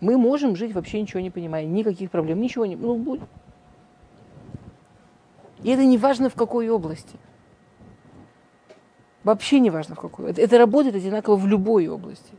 [0.00, 2.76] Мы можем жить вообще ничего не понимая, никаких проблем, ничего не...
[2.76, 3.28] Ну, будет.
[5.66, 7.18] И это не важно в какой области.
[9.24, 10.30] Вообще не важно в какой.
[10.30, 12.34] Это, это работает одинаково в любой области.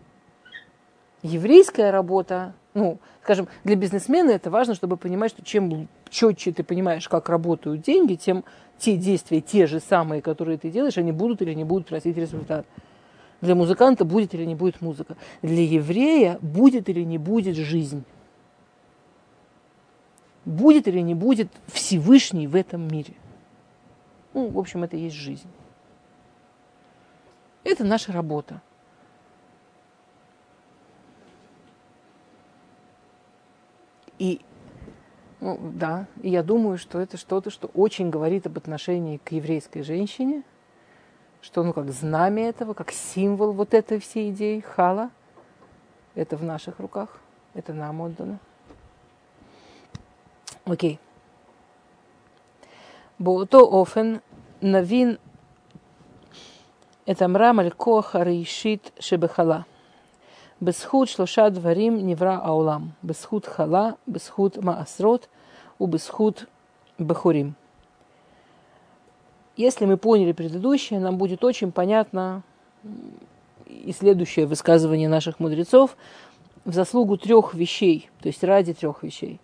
[1.24, 7.10] Еврейская работа, ну, скажем, для бизнесмена это важно, чтобы понимать, что чем четче ты понимаешь,
[7.10, 8.46] как работают деньги, тем
[8.78, 12.66] те действия, те же самые, которые ты делаешь, они будут или не будут приносить результат.
[13.42, 15.18] Для музыканта будет или не будет музыка.
[15.42, 18.06] Для еврея будет или не будет жизнь
[20.48, 23.14] будет или не будет Всевышний в этом мире.
[24.34, 25.50] Ну, в общем, это и есть жизнь.
[27.64, 28.62] Это наша работа.
[34.18, 34.42] И
[35.40, 39.84] ну, да, и я думаю, что это что-то, что очень говорит об отношении к еврейской
[39.84, 40.44] женщине,
[41.42, 45.12] что ну как знамя этого, как символ вот этой всей идеи хала,
[46.16, 47.20] это в наших руках,
[47.54, 48.40] это нам отдано.
[50.67, 50.99] Окей.
[53.19, 54.21] באותו офен
[54.63, 55.17] навин
[57.07, 59.61] это אמרם על כוח הראשית שבחלה.
[60.63, 65.27] בזכות שלושה דברים נברא העולם, בזכות חלה, בזכות מעשרות
[65.81, 66.45] ובזכות
[67.01, 67.55] бахурим.
[69.57, 72.43] Если мы поняли предыдущее, нам будет очень понятно
[73.67, 75.97] и следующее высказывание наших мудрецов
[76.65, 79.41] в заслугу трех вещей, то есть ради трех вещей.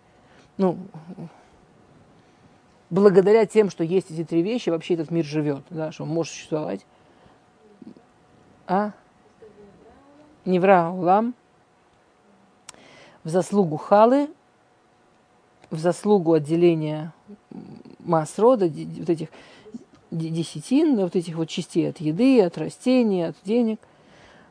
[0.56, 0.78] Ну,
[2.90, 6.32] благодаря тем, что есть эти три вещи, вообще этот мир живет, да, что он может
[6.32, 6.86] существовать.
[8.66, 8.92] А?
[10.44, 11.34] Невра Улам,
[13.24, 14.28] в заслугу Халы,
[15.70, 17.12] в заслугу отделения
[17.98, 19.28] масрода, вот этих
[20.10, 23.80] десятин, вот этих вот частей от еды, от растений, от денег,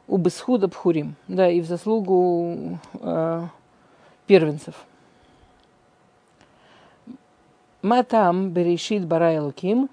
[0.07, 3.47] у Бесхуда Бхурим, да, и в заслугу э,
[4.27, 4.85] первенцев.
[7.83, 9.89] Матам берешит бара элуким,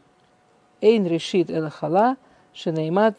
[0.80, 2.16] эйн решит элахала–
[2.53, 3.14] Шенейма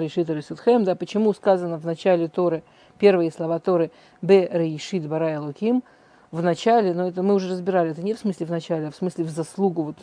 [0.00, 2.62] решит Рисутхем, да, почему сказано в начале Торы,
[2.98, 3.90] первые слова Торы,
[4.22, 5.82] Б Рейшит Барай Луким,
[6.30, 8.96] в начале, но это мы уже разбирали, это не в смысле в начале, а в
[8.96, 9.96] смысле в заслугу, вот,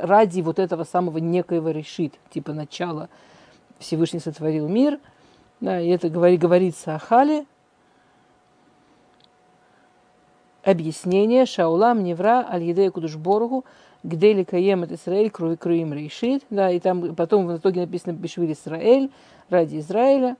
[0.00, 3.08] ради вот этого самого некоего решит, типа начала
[3.78, 4.98] Всевышний сотворил мир,
[5.60, 7.46] да, и это говори, говорится о Хале,
[10.64, 13.64] объяснение Шаулам Невра Аль-Едея Кудушборгу,
[14.02, 18.12] где ли каем это Израиль, крови круим решит, да, и там потом в итоге написано
[18.12, 19.10] Бешвиль Израиль,
[19.50, 20.36] ради Израиля,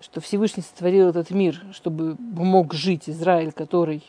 [0.00, 4.02] что Всевышний сотворил этот мир, чтобы мог жить Израиль, который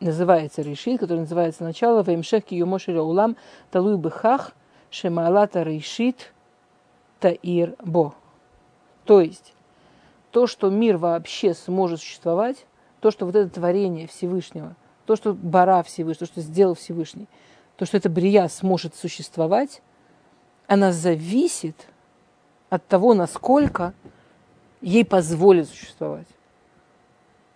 [0.00, 3.36] называется решит, который называется начало, Ваимшех Киюмошеля Улам,
[3.70, 4.52] Талуй Бехах,
[4.90, 6.32] Шемалата решит
[7.20, 8.14] Таир Бо.
[9.06, 9.53] То есть,
[10.34, 12.66] то, что мир вообще сможет существовать,
[13.00, 14.76] то, что вот это творение Всевышнего–
[15.06, 17.28] то, что Бара Всевышний, то, что сделал Всевышний,
[17.76, 19.82] то, что эта брия сможет существовать,
[20.66, 21.88] она зависит
[22.70, 23.92] от того, насколько
[24.80, 26.26] ей позволит существовать.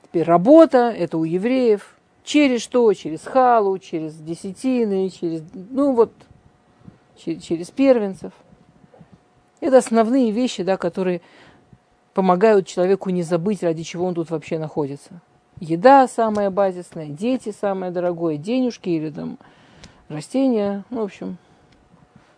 [0.05, 2.93] Теперь работа, это у евреев, через что?
[2.95, 6.13] Через халу, через десятины, через, ну вот,
[7.17, 8.33] через, через первенцев.
[9.61, 11.21] Это основные вещи, да, которые
[12.19, 15.21] помогают человеку не забыть, ради чего он тут вообще находится
[15.61, 19.39] еда самая базисная, дети самое дорогое, денежки или там
[20.09, 21.37] растения, ну, в общем,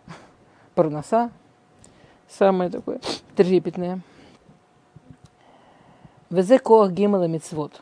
[0.75, 1.31] парноса
[2.29, 3.01] самое такое
[3.35, 4.01] трепетное.
[6.29, 7.81] Везе коах гемала мицвод.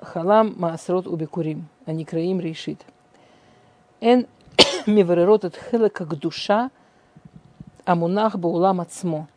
[0.00, 2.84] Халам маасрот убекурим, а не краим решит.
[4.00, 4.26] Эн
[4.86, 6.72] миверерот от хела как душа,
[7.84, 9.28] амунах баулам ацмо.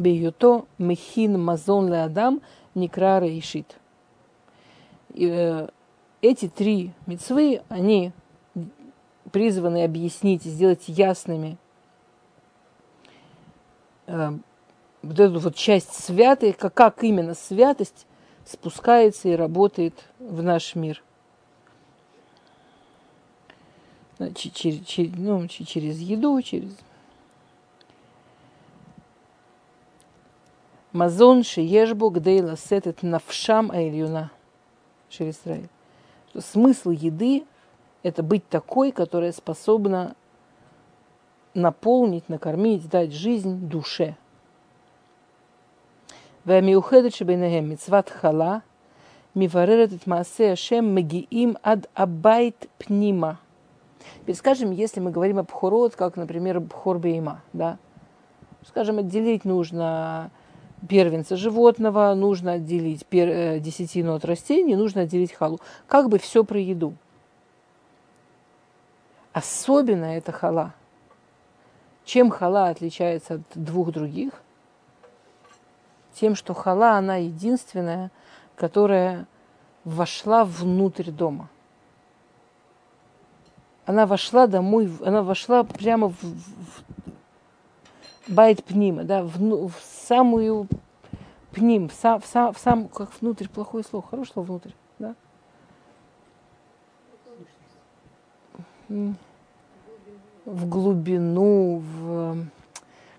[0.00, 2.40] Бейото мехин мазон леадам
[2.74, 3.76] никра решит.
[5.14, 5.68] Э,
[6.22, 8.12] эти три мецвы, они
[9.30, 11.58] призваны объяснить и сделать ясными
[14.06, 14.30] э,
[15.02, 18.06] вот эту вот часть святой, как, как именно святость
[18.44, 21.02] спускается и работает в наш мир.
[24.34, 26.70] Через, через, ну, через еду, через...
[30.91, 35.69] Мазон шиешбу гдейла сетет навшам айлюна – Шерисраиль.
[36.29, 40.15] Что смысл еды – это быть такой, которая способна
[41.53, 44.15] наполнить, накормить, дать жизнь душе.
[46.45, 48.57] והמיוחדת שביניהם מצוות חלה,
[49.35, 53.33] מבררת את מעשה השם מגיעים עד הבית פנימה.
[54.21, 57.79] Теперь скажем, если мы говорим об бхорот, как, например, бхор бейма, да,
[58.67, 60.29] скажем, отделить нужно
[60.88, 65.60] первенца животного, нужно отделить пер, э, десятину от растений, нужно отделить халу.
[65.86, 66.94] Как бы все про еду.
[69.32, 70.74] Особенно это хала.
[72.04, 74.32] Чем хала отличается от двух других?
[76.14, 78.10] Тем, что хала, она единственная,
[78.56, 79.26] которая
[79.84, 81.48] вошла внутрь дома.
[83.86, 86.82] Она вошла домой, она вошла прямо в, в,
[88.30, 90.68] байт пнима, да, в, в самую
[91.52, 95.14] пним, в сам, в сам, в сам, как внутрь, плохое слово, хорошее слово внутрь, да?
[100.46, 102.46] в глубину, в...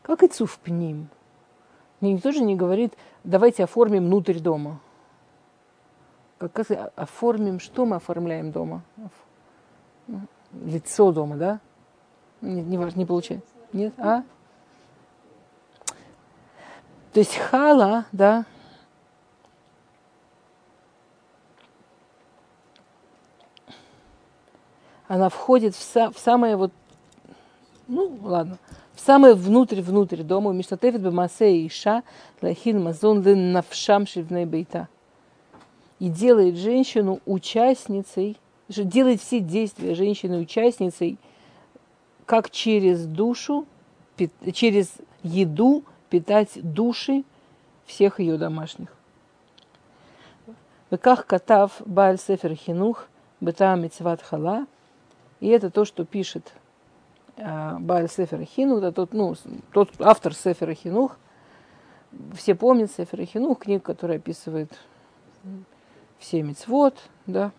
[0.01, 1.07] Как и цув к ним.
[2.01, 2.93] Никто же не говорит,
[3.23, 4.79] давайте оформим внутрь дома.
[6.39, 8.81] Как, оформим, что мы оформляем дома?
[10.65, 11.59] Лицо дома, да?
[12.41, 13.53] Не, не, не получается.
[13.71, 13.93] Нет?
[13.97, 14.23] А?
[17.13, 18.45] То есть хала, да,
[25.09, 26.71] она входит в, са, в самое вот,
[27.89, 28.57] ну ладно,
[28.93, 32.03] в самое внутрь-внутрь дома, Миштатевит Бамасе и Иша,
[32.41, 34.87] Лахин Мазон Навшам Шивней Бейта.
[35.99, 38.37] И делает женщину участницей,
[38.69, 41.17] делает все действия женщины участницей,
[42.25, 43.65] как через душу,
[44.53, 44.93] через
[45.23, 47.23] еду питать души
[47.85, 48.89] всех ее домашних.
[51.01, 53.07] Как катав Бааль Сефер Хинух,
[53.39, 53.75] Бета
[54.23, 54.67] Хала–
[55.41, 56.53] и это то, что пишет
[57.35, 59.35] э, Баль Сефер Хинух, это тот, ну,
[59.73, 61.17] тот автор Сефера Хинух.
[62.35, 64.71] Все помнят Сефера Хинух, книга, которая описывает
[66.19, 66.95] все мицвод,
[67.25, 67.51] да.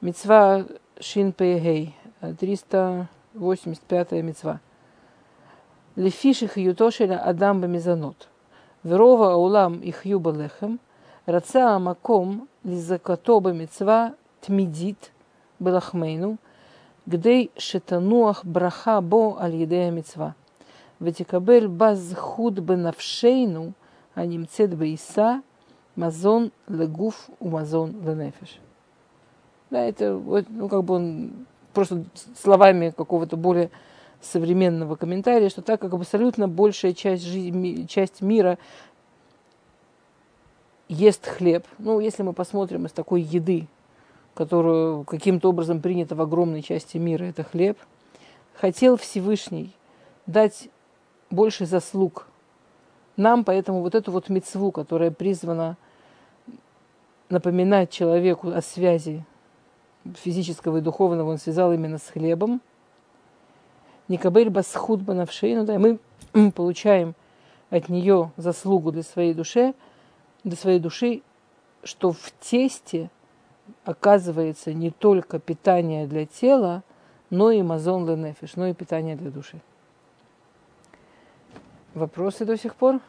[0.00, 0.64] Мицва
[0.98, 4.60] Шин Пейгей, 385-я мицва
[5.95, 8.29] Лефиших ютошеля Адам Бамизанот.
[8.83, 10.79] Верова Аулам их юбалехем.
[11.25, 15.11] Раца Амаком лизакато мицва тмидит
[15.59, 16.37] Белахмейну.
[17.09, 20.29] גדי שתנוח ברכה בו על ידי המצווה,
[21.01, 23.71] ותקבל בה זכות בנפשנו
[24.15, 25.37] הנמצאת בעיסה,
[25.97, 28.59] мазон легуф у мазон ленефиш.
[29.69, 30.13] Да, это
[30.49, 31.31] ну, как бы он
[31.73, 32.03] просто
[32.35, 33.69] словами какого-то более
[34.20, 38.58] современного комментария, что так как абсолютно большая часть, жизни, часть мира
[40.88, 41.64] ест хлеб.
[41.78, 43.66] Ну, если мы посмотрим из такой еды,
[44.34, 47.78] которую каким-то образом принято в огромной части мира, это хлеб,
[48.54, 49.72] хотел Всевышний
[50.26, 50.68] дать
[51.30, 52.26] больше заслуг
[53.16, 55.76] нам, поэтому вот эту вот мецву, которая призвана
[57.28, 59.24] напоминать человеку о связи
[60.14, 62.60] физического и духовного, он связал именно с хлебом.
[64.08, 65.98] Никабель басхуд банавшейну, да, мы
[66.52, 67.14] получаем
[67.70, 69.74] от нее заслугу для своей души,
[70.44, 71.22] для своей души,
[71.82, 73.10] что в тесте
[73.84, 76.82] оказывается не только питание для тела,
[77.30, 79.60] но и мазон ленефиш, но и питание для души.
[81.94, 83.00] Вопросы до сих пор?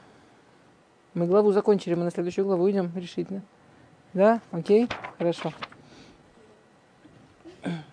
[1.13, 3.41] Мы главу закончили, мы на следующую главу идем решительно.
[4.13, 4.39] Да?
[4.51, 4.87] Окей?
[5.17, 5.51] Хорошо.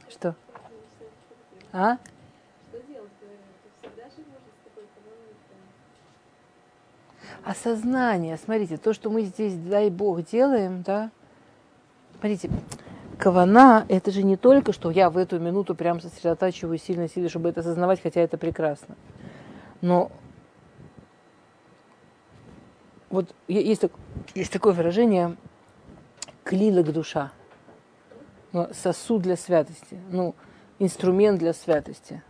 [0.09, 0.35] Что?
[1.73, 1.99] А?
[7.45, 11.11] Осознание, смотрите, то, что мы здесь, дай Бог, делаем, да,
[12.25, 12.49] Смотрите,
[13.19, 17.51] кавана– это же не только, что я в эту минуту прям сосредотачиваю сильно силы, чтобы
[17.51, 18.97] это осознавать, хотя это прекрасно.
[19.83, 20.11] Но
[23.11, 23.83] вот есть,
[24.35, 25.37] есть такое выражение
[26.45, 27.31] «клилок душа»,
[28.53, 30.35] ну, сосуд для святости, ну,
[30.79, 32.23] инструмент для святости.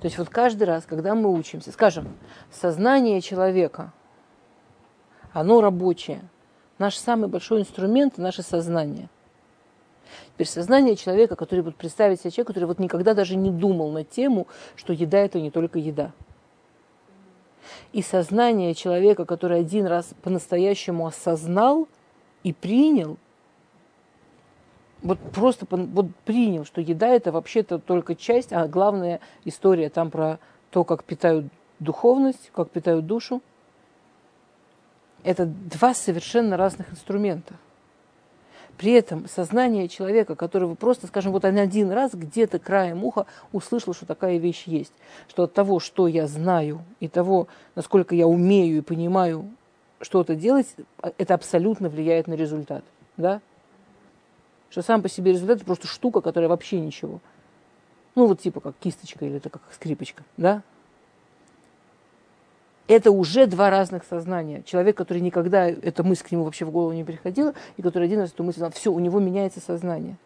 [0.00, 2.08] То есть вот каждый раз, когда мы учимся, скажем,
[2.50, 3.92] сознание человека,
[5.32, 6.22] оно рабочее–
[6.78, 9.08] Наш самый большой инструмент– наше сознание.
[10.34, 14.04] Теперь сознание человека, который вот представить себе человека, который вот никогда даже не думал на
[14.04, 14.46] тему,
[14.76, 16.12] что еда– это не только еда.
[17.92, 21.88] И сознание человека, который один раз по-настоящему осознал
[22.44, 23.18] и принял,
[25.02, 30.38] вот просто вот принял, что еда это вообще-то только часть, а главная история там про
[30.70, 31.46] то, как питают
[31.78, 33.42] духовность, как питают душу–
[35.24, 37.54] это два совершенно разных инструмента.
[38.76, 44.06] При этом сознание человека, которого просто, скажем, вот один раз где-то краем уха услышал, что
[44.06, 44.92] такая вещь есть,
[45.28, 49.50] что от того, что я знаю, и того, насколько я умею и понимаю
[50.00, 50.68] что-то делать,
[51.18, 52.84] это абсолютно влияет на результат.
[53.16, 53.40] Да?
[54.70, 57.20] Что сам по себе результат– это просто штука, которая вообще ничего.
[58.14, 60.24] Ну, вот типа как кисточка или это как скрипочка.
[60.36, 60.62] Да?
[62.88, 64.62] это уже два разных сознания.
[64.62, 68.20] Человек, который никогда эта мысль к нему вообще в голову не приходила, и который один
[68.20, 70.16] раз эту мысль знал, все, у него меняется сознание.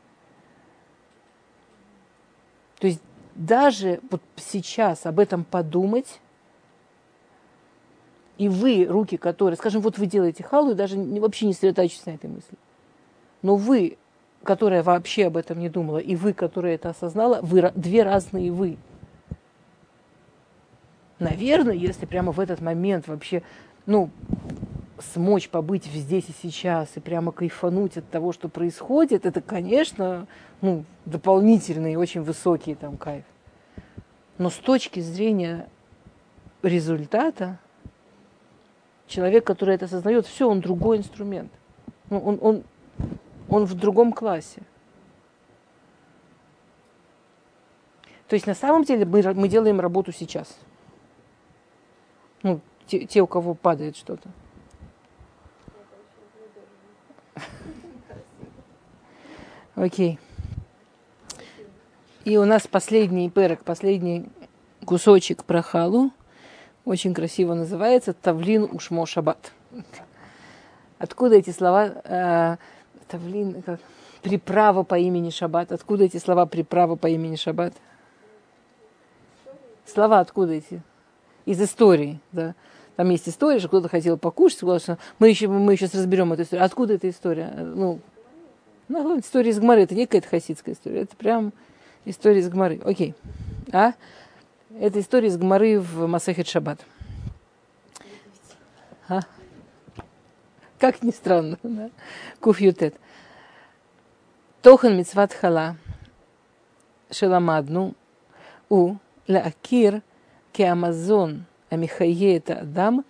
[2.79, 3.03] То есть
[3.35, 6.21] даже вот сейчас об этом подумать,
[8.39, 12.11] и вы, руки которые, скажем, вот вы делаете халу и даже вообще не сосредотачиваетесь на
[12.13, 12.57] этой мысли.
[13.43, 13.99] Но вы,
[14.45, 18.77] которая вообще об этом не думала, и вы, которая это осознала, вы две разные вы.
[21.19, 23.43] Наверное, если прямо в этот момент вообще,
[23.87, 24.11] ну,
[24.99, 30.27] смочь побыть здесь и сейчас и прямо кайфануть от того, что происходит, это, конечно,
[30.61, 33.25] ну, дополнительный очень высокий там кайф.
[34.39, 35.69] Но с точки зрения
[36.63, 37.59] результата,
[39.07, 41.53] человек, который это осознает, все, он другой инструмент.
[42.11, 42.63] Ну, он, он,
[43.49, 44.63] он в другом классе.
[48.29, 50.57] То есть на самом деле мы, мы делаем работу сейчас.
[52.43, 54.29] Ну, те, те, у кого падает что-то.
[59.75, 60.19] Окей.
[62.25, 64.29] И у нас последний перек, последний
[64.85, 66.11] кусочек про халу.
[66.85, 69.53] Очень красиво называется Тавлин Ушмо Шаббат.
[70.99, 72.59] Откуда эти слова?
[73.13, 73.79] Тавлин, как,
[74.23, 75.71] приправа по имени Шаббат.
[75.71, 77.75] Откуда эти слова приправа по имени Шаббат?
[79.85, 80.81] Слова откуда эти?
[81.45, 82.55] Из истории, да.
[82.97, 86.65] Там есть история, что кто-то хотел покушать, что мы еще, мы сейчас разберем эту историю.
[86.65, 87.53] Откуда эта история?
[87.59, 88.01] Ну,
[88.89, 91.53] ну история из Гмары, это не какая-то хасидская история, это прям
[92.07, 92.81] история из Гмары.
[92.83, 93.15] Окей.
[93.73, 93.93] А?
[94.79, 96.81] Это история из Гмары в Масахет Шаббат.
[99.09, 99.21] А?
[100.83, 101.91] Как ни странно, да?
[102.41, 102.97] Куфьютет.
[104.63, 105.77] Тохан мицват хала.
[107.09, 107.95] Шеламадну.
[108.69, 108.97] У.
[109.29, 110.03] Лаакир.
[110.53, 111.45] Кеамазон.
[111.71, 113.05] Амихае это Адам.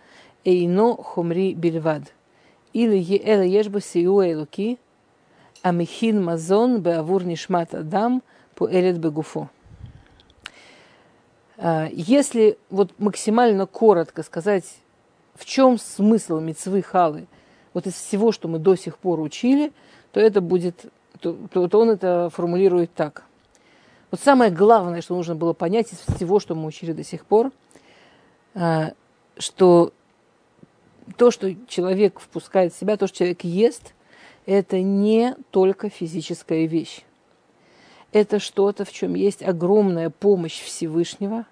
[0.44, 2.12] Эйно хумри бельвад.
[2.74, 4.78] Или Еэла ешбу сию элуки.
[5.62, 8.22] Амихин мазон беавур нишмат Адам.
[8.54, 9.48] по Пуэлет бегуфо.
[11.56, 14.66] А, если вот максимально коротко сказать,
[15.34, 17.28] в чем смысл мецвы халы–
[17.74, 19.72] вот из всего, что мы до сих пор учили,
[20.12, 20.86] то это будет,
[21.20, 23.24] то, то, то он это формулирует так–
[24.12, 27.50] вот самое главное, что нужно было понять из всего, что мы учили до сих пор,
[28.54, 28.92] а,
[29.38, 29.94] что
[31.16, 33.94] то, что человек впускает в себя, то, что человек ест,
[34.44, 37.04] это не только физическая вещь.
[38.12, 41.46] Это что-то, в чем есть огромная помощь Всевышнего,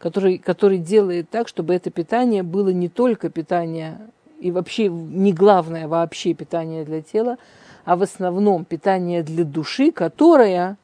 [0.00, 4.00] который, который делает так, чтобы это питание было не только питание
[4.38, 7.38] и вообще не главное вообще питание для тела,
[7.84, 10.76] а в основном питание для души, которая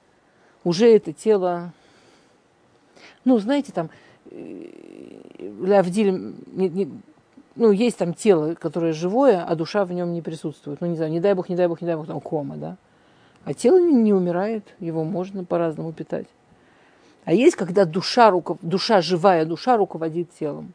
[0.64, 1.72] уже это тело,
[3.24, 3.90] ну, знаете, там,
[5.60, 6.90] Лавдиль, не, не,
[7.56, 10.80] ну, есть там тело, которое живое, а душа в нем не присутствует.
[10.80, 12.76] Ну, не знаю, не дай бог, не дай бог, не дай бог, там кома, да.
[13.44, 16.26] А тело не, не умирает, его можно по-разному питать.
[17.24, 18.58] А есть, когда душа, руков...
[18.62, 20.72] душа, живая душа руководит телом.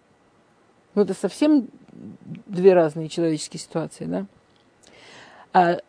[0.95, 4.25] Ну, это совсем две разные человеческие ситуации, да.
[5.53, 5.79] А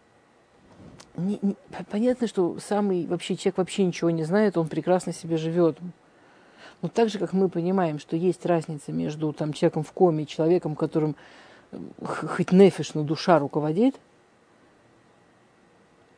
[1.16, 1.56] не, не,
[1.90, 5.78] понятно, что самый вообще человек вообще ничего не знает, он прекрасно себе живет.
[6.82, 10.26] Но так же, как мы понимаем, что есть разница между там, человеком в коме и
[10.26, 11.14] человеком, которым
[12.02, 14.00] хоть нефиш, но душа руководит,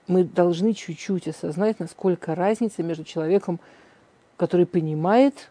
[0.07, 3.61] мы должны чуть-чуть осознать, насколько разница между человеком,
[4.37, 5.51] который понимает,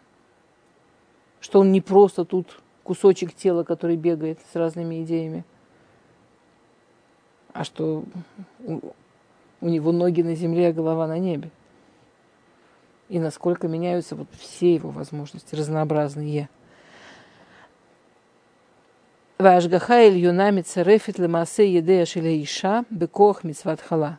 [1.40, 2.60] что он не просто тут
[2.92, 5.46] кусочек тела, который бегает с разными идеями,
[7.54, 8.04] а что
[8.66, 11.48] у него ноги на земле, а голова на небе.
[13.08, 16.50] И насколько меняются вот все его возможности, разнообразные.
[19.38, 24.18] Вашгаха Ильюна Мицарефит Лемасе Едея Шелеиша Бекох Мицват Хала.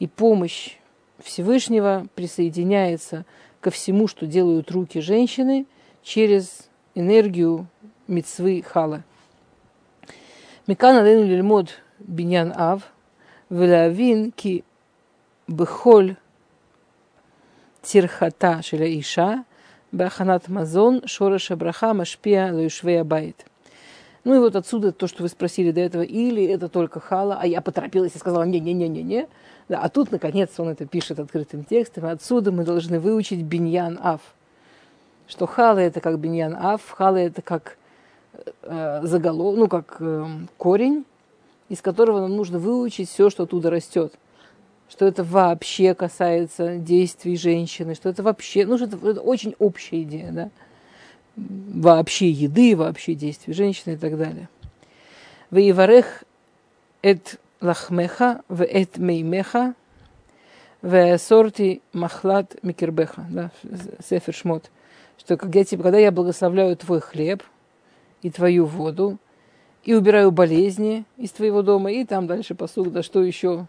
[0.00, 0.76] И помощь
[1.20, 3.26] Всевышнего присоединяется
[3.60, 5.66] ко всему, что делают руки женщины
[6.02, 7.68] через энергию
[8.07, 9.03] мицвы хала.
[10.67, 12.81] Микан алейну лильмод биньян ав,
[13.51, 14.61] ולהבין כי
[15.49, 16.09] בכל
[17.81, 19.33] טרחתה של האישה
[19.93, 23.43] בהכנת מזון, שורש הברכה משפיע על יושבי הבית.
[24.25, 27.47] Ну и вот отсюда то, что вы спросили до этого, или это только хала, а
[27.47, 29.29] я поторопилась и сказала не-не-не-не-не.
[29.69, 32.07] Да, а тут, наконец, он это пишет открытым текстом.
[32.07, 34.19] Отсюда мы должны выучить биньян аф.
[35.29, 37.77] Что хала это как биньян аф, хала это как
[38.62, 40.26] э, заголов, ну как э,
[40.56, 41.04] корень,
[41.68, 44.12] из которого нам нужно выучить все, что оттуда растет.
[44.88, 50.02] Что это вообще касается действий женщины, что это вообще, ну, что это, это очень общая
[50.02, 50.50] идея, да,
[51.36, 54.48] вообще еды, вообще действий женщины и так далее.
[55.50, 56.24] Ваиварех
[57.00, 59.74] эт лахмеха, в эт меймеха,
[60.82, 63.50] в сорти махлад микербеха, да,
[64.06, 64.70] сефер шмот,
[65.16, 67.42] что когда, типа, когда я благословляю твой хлеб
[68.22, 69.18] и твою воду,
[69.84, 73.66] и убираю болезни из твоего дома, и там дальше посуд, да что еще,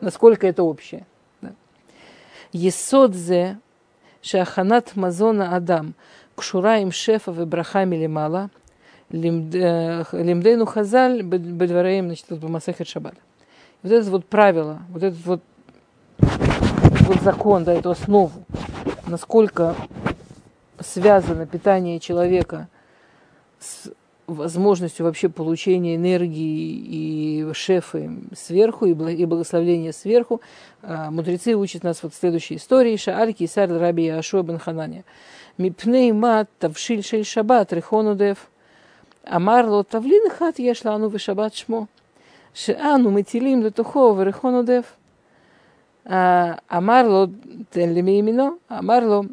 [0.00, 1.06] насколько это общее.
[1.40, 1.52] Да.
[2.52, 3.58] Есодзе
[4.22, 5.94] шаханат мазона адам
[6.36, 8.50] кшура им шефа вебрахами лимала
[9.10, 13.14] лимдейну хазаль бедвареем, значит, вот Масахет Шаббат.
[13.82, 15.42] Вот это вот правило, вот этот вот,
[16.18, 18.32] вот закон, да, эту основу
[19.06, 19.76] насколько
[20.80, 22.68] связано питание человека
[23.60, 23.90] с
[24.26, 30.40] возможностью вообще получения энергии и шефы сверху, и благословления сверху,
[30.82, 32.96] а, мудрецы учат нас вот в следующей истории.
[32.96, 35.04] Шааль Кисар Раби Яшуа бен Ханане.
[35.58, 38.48] Мипней мат тавшиль шель шаббат рихонудев.
[39.24, 41.88] Амар ло тавлин хат ешла ану вешаббат шмо.
[42.54, 44.86] Шеану метилим летухо рихонудев.
[46.04, 47.30] «А, Амар ло
[47.72, 48.58] тен леми имено.
[48.68, 49.26] Амар ло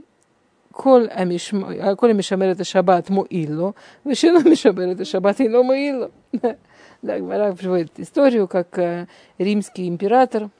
[0.73, 3.73] כל, המשמר, כל המשמר את השבת מועיל לו,
[4.07, 6.07] ושאינו משמר את השבת אינו муил לו.
[7.01, 9.07] Да, Гмара приводит историю, как
[9.39, 10.51] римский император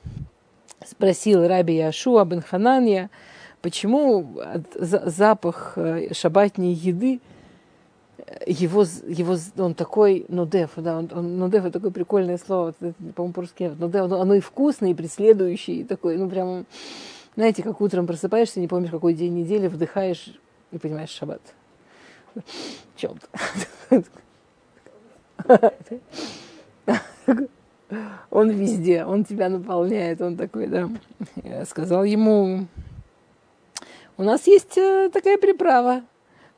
[0.87, 3.11] спросил раби Яшуа бен Хананья,
[3.61, 4.39] почему
[4.77, 5.77] запах
[6.13, 7.21] шабатней еды
[8.47, 12.73] его, его, он такой, нудев, да, он, он нудев, это такое прикольное слово,
[13.15, 16.67] по-моему, по-русски, нудев, оно и вкусное, и преследующее, и такое, ну, прям,
[17.36, 20.40] знаете, как утром просыпаешься, не помнишь, какой день недели, вдыхаешь
[20.72, 21.42] и понимаешь шаббат.
[22.96, 23.28] Чем-то.
[28.32, 30.90] Он везде, он тебя наполняет, он такой, да.
[31.44, 32.66] Я сказал ему,
[34.18, 36.02] у нас есть э, такая приправа,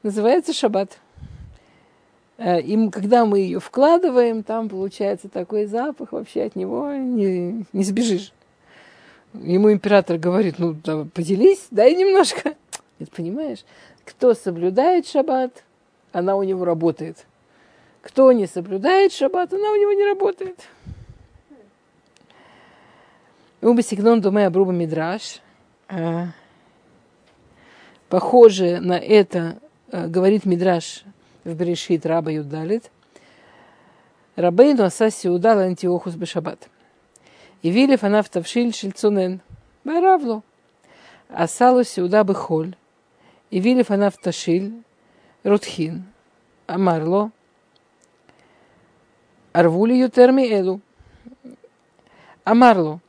[0.02, 0.98] называется шаббат.
[2.38, 7.84] Э, и когда мы ее вкладываем, там получается такой запах, вообще от него не, не
[7.84, 8.32] сбежишь.
[9.44, 12.56] Ему император говорит, ну, да, поделись, дай немножко.
[13.00, 13.66] Ты понимаешь,
[14.06, 15.64] кто соблюдает шаббат,
[16.12, 17.26] она у него работает.
[18.02, 20.60] Кто не соблюдает шаббат, она у него не работает.
[23.62, 25.42] Убасигнон думая обруба мидраш.
[25.90, 26.28] Э,
[28.10, 29.58] похоже на это
[29.92, 31.04] э, говорит мидраш
[31.44, 32.92] в Берешит Раба Юдалит.
[34.36, 36.70] Рабейну Асаси удал Антиохус Бешабат.
[37.65, 39.41] И вили фанав тавшиль шильцунен.
[39.85, 40.43] Баравло.
[41.29, 42.75] Асалу сеуда бехоль.
[43.51, 44.73] И вили фанав ташиль
[45.45, 46.05] рутхин.
[46.67, 47.31] Амарло.
[49.53, 50.81] Арвули ютерми элу.
[52.45, 53.01] Амарло.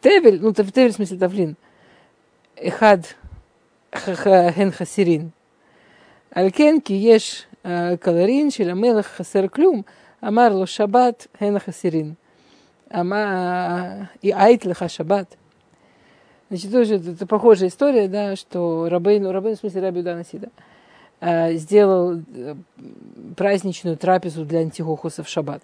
[0.00, 1.56] Тевель, ну, тевель в смысле тавлин.
[2.56, 3.14] Эхад
[4.56, 5.30] הן חסירין.
[6.34, 7.46] על כן כי יש
[8.00, 9.82] קלרין של המלך חסר כלום,
[10.23, 12.13] אמר לו, שבת הן החסרין.
[12.91, 15.37] и айт лиха шаббат.
[16.49, 20.49] Значит, тоже это похожая история, да, что Рабейн, Рабейн, в смысле Раби Данасида,
[21.19, 22.55] а, сделал э,
[23.35, 25.63] праздничную трапезу для антихохуса в шаббат.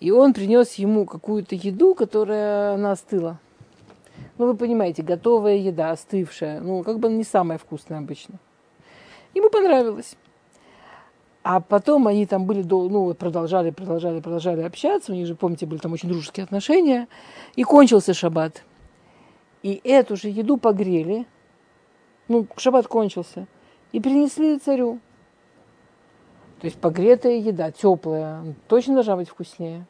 [0.00, 3.38] И он принес ему какую-то еду, которая она остыла.
[4.38, 8.36] Ну, вы понимаете, готовая еда, остывшая, ну, как бы не самая вкусная обычно.
[9.34, 10.16] Ему понравилось.
[11.48, 15.12] А потом они там были, ну, продолжали, продолжали, продолжали общаться.
[15.12, 17.06] У них же, помните, были там очень дружеские отношения.
[17.54, 18.64] И кончился шаббат.
[19.62, 21.24] И эту же еду погрели.
[22.26, 23.46] Ну, шаббат кончился.
[23.92, 24.98] И принесли царю.
[26.60, 29.86] То есть погретая еда, теплая, точно должна быть вкуснее.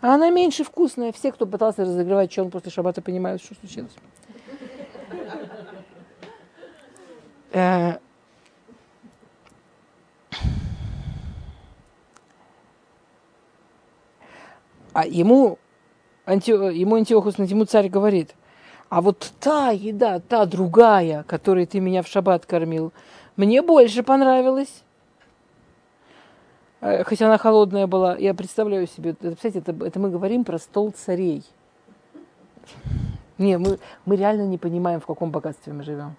[0.00, 1.12] А она меньше вкусная.
[1.12, 3.92] Все, кто пытался разогревать, что он после шабата понимают, что случилось.
[14.96, 15.58] А ему,
[16.24, 18.34] анти, ему Антиохус, ему царь говорит,
[18.88, 22.94] а вот та еда, та другая, которой ты меня в шаббат кормил,
[23.36, 24.82] мне больше понравилась.
[26.80, 30.94] Э, хотя она холодная была, я представляю себе, это, это, это мы говорим про стол
[30.96, 31.44] царей.
[33.36, 36.16] Не, мы, мы реально не понимаем, в каком богатстве мы живем.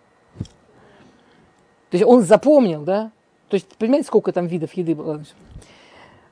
[1.89, 3.09] То есть он запомнил, да?
[3.49, 5.23] То есть, понимаете, сколько там видов еды было?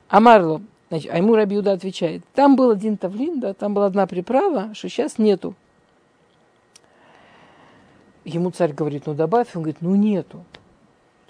[0.08, 4.06] А Марло, значит, а ему Рабиуда отвечает, там был один тавлин, да, там была одна
[4.06, 5.54] приправа, что сейчас нету.
[8.24, 10.44] Ему царь говорит, ну добавь, он говорит, ну нету.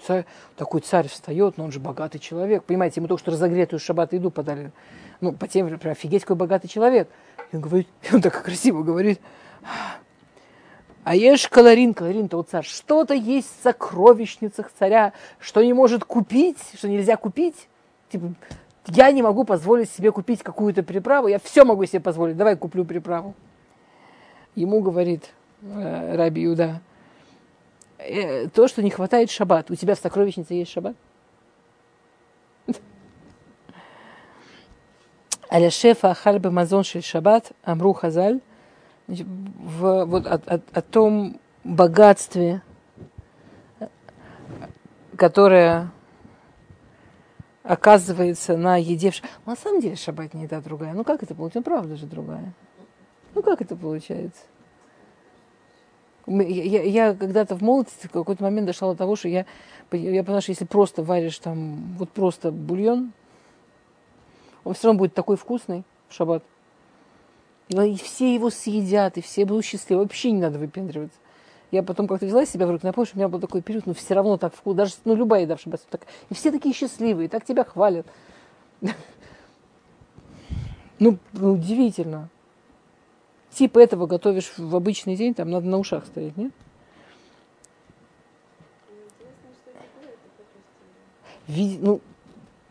[0.01, 2.63] Царь, такой царь встает, но он же богатый человек.
[2.63, 4.71] Понимаете, ему только что разогретую шаббат еду подали.
[5.21, 7.09] Ну, по теме, прям офигеть, какой богатый человек.
[7.51, 9.19] И он говорит, он так красиво говорит,
[11.03, 16.57] а ешь калорин, калорин-то вот царь, что-то есть в сокровищницах царя, что не может купить,
[16.75, 17.69] что нельзя купить.
[18.11, 18.33] Типа,
[18.87, 22.85] я не могу позволить себе купить какую-то приправу, я все могу себе позволить, давай куплю
[22.85, 23.33] приправу.
[24.55, 25.29] Ему говорит
[25.61, 26.81] э, Раби Юда,
[27.97, 29.69] э, то, что не хватает шаббат.
[29.69, 30.95] У тебя в сокровищнице есть шаббат?
[35.51, 38.41] Аля шефа ахаль мазон шель шаббат, амру хазаль.
[39.07, 42.61] В, вот о, о, о том богатстве,
[45.15, 45.91] которое
[47.67, 49.11] оказывается на еде.
[49.45, 50.93] На самом деле шаббат не еда другая.
[50.93, 51.59] Ну как это получается?
[51.59, 52.53] Ну правда же другая.
[53.35, 54.41] Ну как это получается?
[56.25, 59.45] Я, я, я когда-то в молодости в какой-то момент дошла до того, что я,
[59.91, 63.13] я поняла, что если просто варишь там вот просто бульон,
[64.63, 66.43] он все равно будет такой вкусный в шаббат.
[67.69, 70.03] И все его съедят, и все будут счастливы.
[70.03, 71.19] Вообще не надо выпендриваться.
[71.71, 73.93] Я потом как-то взяла себя в руки, напомню, что у меня был такой период, но
[73.93, 75.81] все равно так вкусно, даже ну, любая еда в шаббат.
[75.89, 78.05] Так, и все такие счастливые, так тебя хвалят.
[80.99, 82.27] Ну, удивительно.
[83.51, 86.51] Типа этого готовишь в обычный день, там надо на ушах стоять, нет?
[91.47, 91.79] Вид...
[91.79, 92.01] Ну,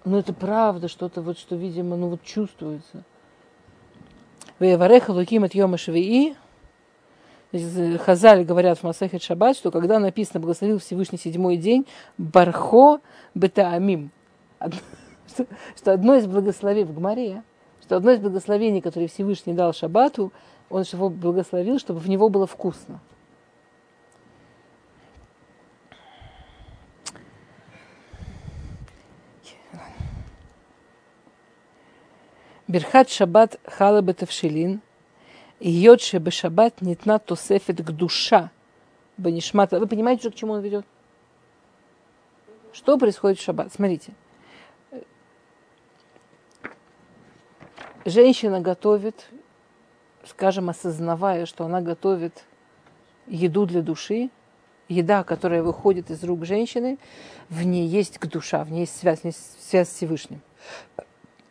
[0.05, 3.05] ну, это правда, что-то вот, что, видимо, ну вот чувствуется.
[4.59, 6.37] Вареха луким от йома швеи.
[7.99, 11.87] Хазаль говорят в Масахет Шаббат, что когда написано «Благословил Всевышний седьмой день»,
[12.19, 13.01] «Бархо
[13.35, 14.11] бетаамим»,
[15.29, 15.47] что,
[15.77, 17.43] что одно из благословений в Гмаре,
[17.83, 20.33] что одно из благословений, которое Всевышний дал Шаббату,
[20.71, 23.01] он его благословил, чтобы в него было вкусно.
[32.69, 34.81] Берхат шаббат хала бетавшилин,
[35.61, 38.51] и йодше бешаббат нитна тосефет к душа
[39.17, 39.79] банишмата.
[39.79, 40.85] Вы понимаете, что к чему он ведет?
[42.73, 43.73] Что происходит в шаббат?
[43.73, 44.13] Смотрите.
[48.05, 49.27] Женщина готовит,
[50.25, 52.45] скажем, осознавая, что она готовит
[53.27, 54.31] еду для души,
[54.89, 56.99] еда, которая выходит из рук женщины,
[57.49, 60.41] в ней есть к душа, в ней есть связь, в ней есть связь с Всевышним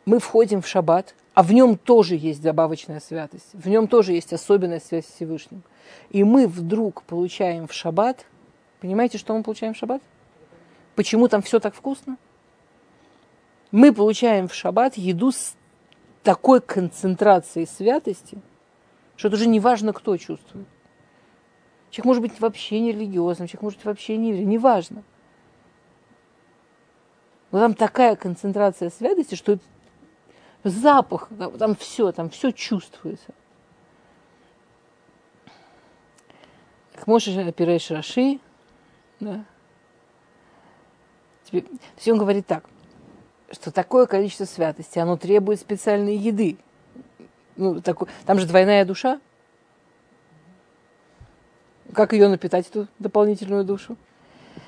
[0.05, 4.31] мы входим в шаббат, а в нем тоже есть добавочная святость, в нем тоже есть
[4.31, 5.63] особенная связь с Всевышним.
[6.09, 8.25] И мы вдруг получаем в шаббат,
[8.79, 10.01] понимаете, что мы получаем в шаббат?
[10.95, 12.17] Почему там все так вкусно?
[13.71, 15.55] Мы получаем в шаббат еду с
[16.23, 18.37] такой концентрацией святости,
[19.17, 20.67] что это уже не важно, кто чувствует.
[21.89, 25.03] Человек может быть вообще не религиозным, человек может быть вообще не не важно.
[27.51, 29.59] Но там такая концентрация святости, что
[30.69, 33.33] запах, там все, там все чувствуется.
[36.93, 38.39] Как можешь опираешь Раши,
[39.19, 39.45] да.
[41.43, 42.65] Тебе, то есть он говорит так,
[43.51, 46.57] что такое количество святости, оно требует специальной еды.
[47.55, 49.19] Ну, такой, там же двойная душа.
[51.93, 53.95] Как ее напитать, эту дополнительную душу?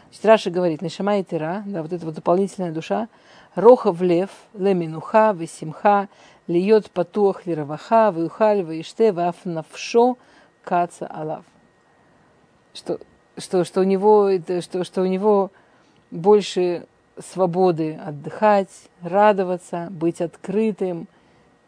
[0.09, 3.09] Значит, Раша говорит, Нишама и Тира, да, вот эта вот дополнительная душа,
[3.55, 6.07] Роха в лев, леминуха, весимха,
[6.47, 10.17] льет патуах вираваха, виухаль, виште, ваф навшо,
[10.63, 11.43] каца алав.
[12.73, 12.99] Что,
[13.37, 14.29] что, что, у него,
[14.61, 15.51] что, что у него
[16.11, 16.87] больше
[17.19, 18.69] свободы отдыхать,
[19.01, 21.07] радоваться, быть открытым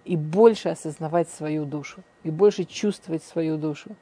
[0.05, 3.95] и больше осознавать свою душу, и больше чувствовать свою душу.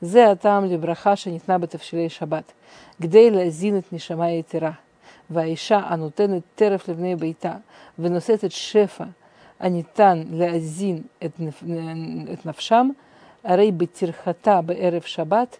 [0.00, 2.52] זה הטעם לברכה שניתנה בתבשילי שבת,
[3.02, 4.72] כדי להזין את נשמה יתרה.
[5.30, 7.54] והאישה הנותנת טרף לבני ביתה
[7.98, 9.04] ונושאת את שפע
[9.60, 11.40] הניתן להזין את,
[12.32, 12.88] את נפשם,
[13.44, 15.56] הרי בטרחתה בערב שבת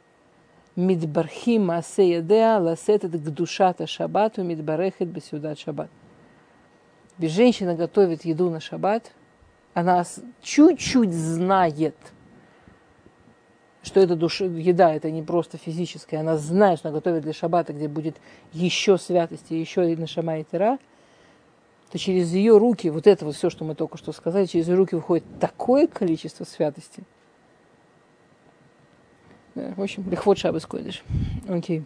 [0.77, 5.89] מתברכים מעשה ידיה לשאת את קדושת השבת ומתברכת בסעודת שבת.
[7.21, 9.13] Женщина готовит еду на шаббат,
[9.73, 10.03] она
[10.43, 12.18] чуть-чуть знает –
[13.82, 17.74] что это душа, еда, это не просто физическая, она знает, что она готовит для шаббата,
[17.74, 18.18] где будет
[18.52, 20.80] еще святости, еще и на шама и тера,
[21.92, 24.76] то через ее руки, вот это вот все, что мы только что сказали, через ее
[24.76, 27.04] руки выходит такое количество святости.
[29.56, 31.04] В общем, лихвот шабас койдыш.
[31.48, 31.84] Окей.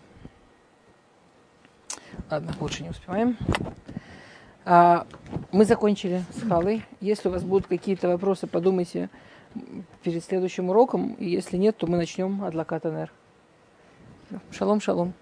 [2.29, 3.37] Ладно, лучше не успеваем.
[4.65, 5.07] А,
[5.51, 6.85] мы закончили с халой.
[7.01, 9.09] Если у вас будут какие-то вопросы, подумайте,
[10.03, 11.13] перед следующим уроком.
[11.13, 13.11] И если нет, то мы начнем от Лаката Нер.
[14.51, 15.13] Шалом, шалом.